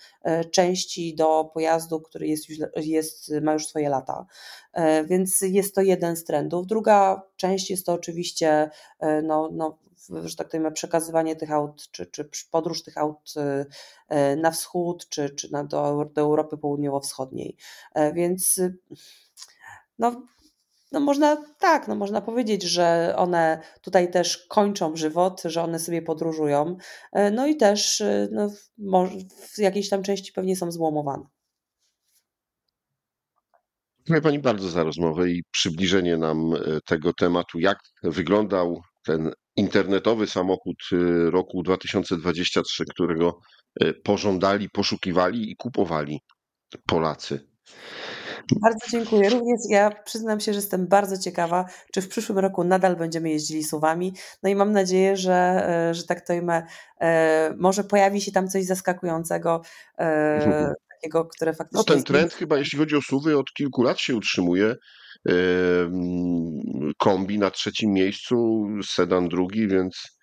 części 0.50 1.14
do 1.14 1.50
pojazdu, 1.54 2.00
który 2.00 2.26
jest, 2.26 2.48
już, 2.48 2.58
ma 3.42 3.52
już 3.52 3.66
swoje 3.66 3.88
lata. 3.88 4.26
E, 4.72 5.04
więc 5.04 5.40
jest 5.40 5.74
to 5.74 5.80
jeden 5.80 6.16
z 6.16 6.24
trendów. 6.24 6.66
Druga 6.66 7.22
część 7.36 7.70
jest 7.70 7.86
to 7.86 7.92
oczywiście 7.92 8.70
no, 9.22 9.50
no, 9.52 9.78
że 10.24 10.36
tak 10.36 10.48
powiem, 10.48 10.72
przekazywanie 10.72 11.36
tych 11.36 11.52
aut, 11.52 11.88
czy, 11.90 12.06
czy 12.06 12.28
podróż 12.50 12.82
tych 12.82 12.98
aut 12.98 13.34
na 14.36 14.50
wschód, 14.50 15.08
czy, 15.08 15.30
czy 15.30 15.52
na, 15.52 15.64
do, 15.64 16.10
do 16.14 16.20
Europy 16.20 16.56
Południowo-Wschodniej. 16.56 17.56
Więc 18.14 18.60
no, 19.98 20.22
no 20.92 21.00
można 21.00 21.36
tak, 21.58 21.88
no 21.88 21.94
można 21.94 22.20
powiedzieć, 22.20 22.62
że 22.62 23.14
one 23.16 23.60
tutaj 23.80 24.10
też 24.10 24.36
kończą 24.36 24.96
żywot, 24.96 25.42
że 25.44 25.62
one 25.62 25.78
sobie 25.78 26.02
podróżują, 26.02 26.76
e, 27.12 27.30
no 27.30 27.46
i 27.46 27.56
też 27.56 28.00
e, 28.00 28.28
no, 28.32 28.50
w 29.54 29.58
jakiejś 29.58 29.88
tam 29.88 30.02
części 30.02 30.32
pewnie 30.32 30.56
są 30.56 30.72
złomowane. 30.72 31.24
Dziękuję 34.08 34.22
Pani 34.22 34.38
bardzo 34.38 34.68
za 34.68 34.84
rozmowę 34.84 35.30
i 35.30 35.42
przybliżenie 35.50 36.16
nam 36.16 36.54
e, 36.54 36.58
tego 36.86 37.12
tematu, 37.12 37.58
jak 37.58 37.78
wyglądał 38.02 38.80
ten 39.04 39.32
internetowy 39.56 40.26
samochód 40.26 40.76
roku 41.30 41.62
2023, 41.62 42.84
którego 42.84 43.40
pożądali, 44.04 44.70
poszukiwali 44.70 45.50
i 45.50 45.56
kupowali 45.56 46.20
Polacy. 46.86 47.48
Bardzo 48.62 48.86
dziękuję. 48.90 49.30
Również 49.30 49.58
ja 49.70 49.90
przyznam 50.04 50.40
się, 50.40 50.52
że 50.52 50.58
jestem 50.58 50.86
bardzo 50.86 51.18
ciekawa, 51.18 51.64
czy 51.92 52.02
w 52.02 52.08
przyszłym 52.08 52.38
roku 52.38 52.64
nadal 52.64 52.96
będziemy 52.96 53.30
jeździli 53.30 53.64
suwami. 53.64 54.14
No 54.42 54.50
i 54.50 54.54
mam 54.54 54.72
nadzieję, 54.72 55.16
że, 55.16 55.66
e, 55.90 55.94
że 55.94 56.04
tak 56.04 56.26
to 56.26 56.32
ima, 56.32 56.62
e, 57.00 57.54
może 57.58 57.84
pojawi 57.84 58.20
się 58.20 58.32
tam 58.32 58.48
coś 58.48 58.64
zaskakującego, 58.64 59.62
e, 59.98 60.04
mhm. 60.44 60.74
Takiego, 60.98 61.24
które 61.24 61.54
faktycznie. 61.54 61.78
No 61.78 61.84
ten 61.84 62.04
trend 62.04 62.32
chyba, 62.32 62.58
jeśli 62.58 62.78
chodzi 62.78 62.96
o 62.96 63.02
suwy, 63.02 63.38
od 63.38 63.52
kilku 63.52 63.82
lat 63.82 64.00
się 64.00 64.16
utrzymuje. 64.16 64.74
Kombi 66.98 67.38
na 67.38 67.50
trzecim 67.50 67.92
miejscu, 67.92 68.66
sedan 68.84 69.28
drugi, 69.28 69.68
więc 69.68 70.18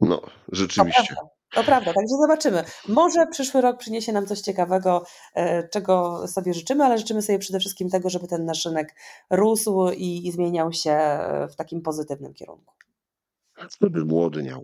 no 0.00 0.22
rzeczywiście. 0.52 1.14
To 1.54 1.64
prawda, 1.64 1.92
także 1.92 2.16
zobaczymy. 2.22 2.64
Może 2.88 3.26
przyszły 3.26 3.60
rok 3.60 3.78
przyniesie 3.78 4.12
nam 4.12 4.26
coś 4.26 4.40
ciekawego, 4.40 5.04
e, 5.34 5.68
czego 5.68 6.28
sobie 6.28 6.54
życzymy, 6.54 6.84
ale 6.84 6.98
życzymy 6.98 7.22
sobie 7.22 7.38
przede 7.38 7.60
wszystkim 7.60 7.90
tego, 7.90 8.10
żeby 8.10 8.28
ten 8.28 8.44
nasz 8.44 8.64
rynek 8.64 8.94
rósł 9.30 9.90
i, 9.96 10.26
i 10.26 10.32
zmieniał 10.32 10.72
się 10.72 10.90
e, 10.90 11.48
w 11.48 11.56
takim 11.56 11.82
pozytywnym 11.82 12.34
kierunku. 12.34 12.74
Żeby 13.80 14.04
młodniał. 14.04 14.62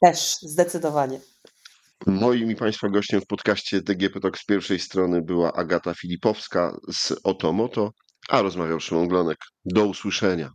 Też, 0.00 0.36
zdecydowanie. 0.42 1.20
Moim 2.06 2.50
i 2.50 2.56
Państwa 2.56 2.88
gościem 2.88 3.20
w 3.20 3.26
podcaście 3.26 3.80
DGP 3.82 4.20
Talk 4.20 4.38
z 4.38 4.44
pierwszej 4.44 4.78
strony 4.78 5.22
była 5.22 5.52
Agata 5.52 5.94
Filipowska 5.94 6.76
z 6.92 7.12
Otomoto, 7.24 7.92
a 8.28 8.42
rozmawiał 8.42 8.80
Szymon 8.80 9.08
Glonek. 9.08 9.38
Do 9.64 9.86
usłyszenia. 9.86 10.50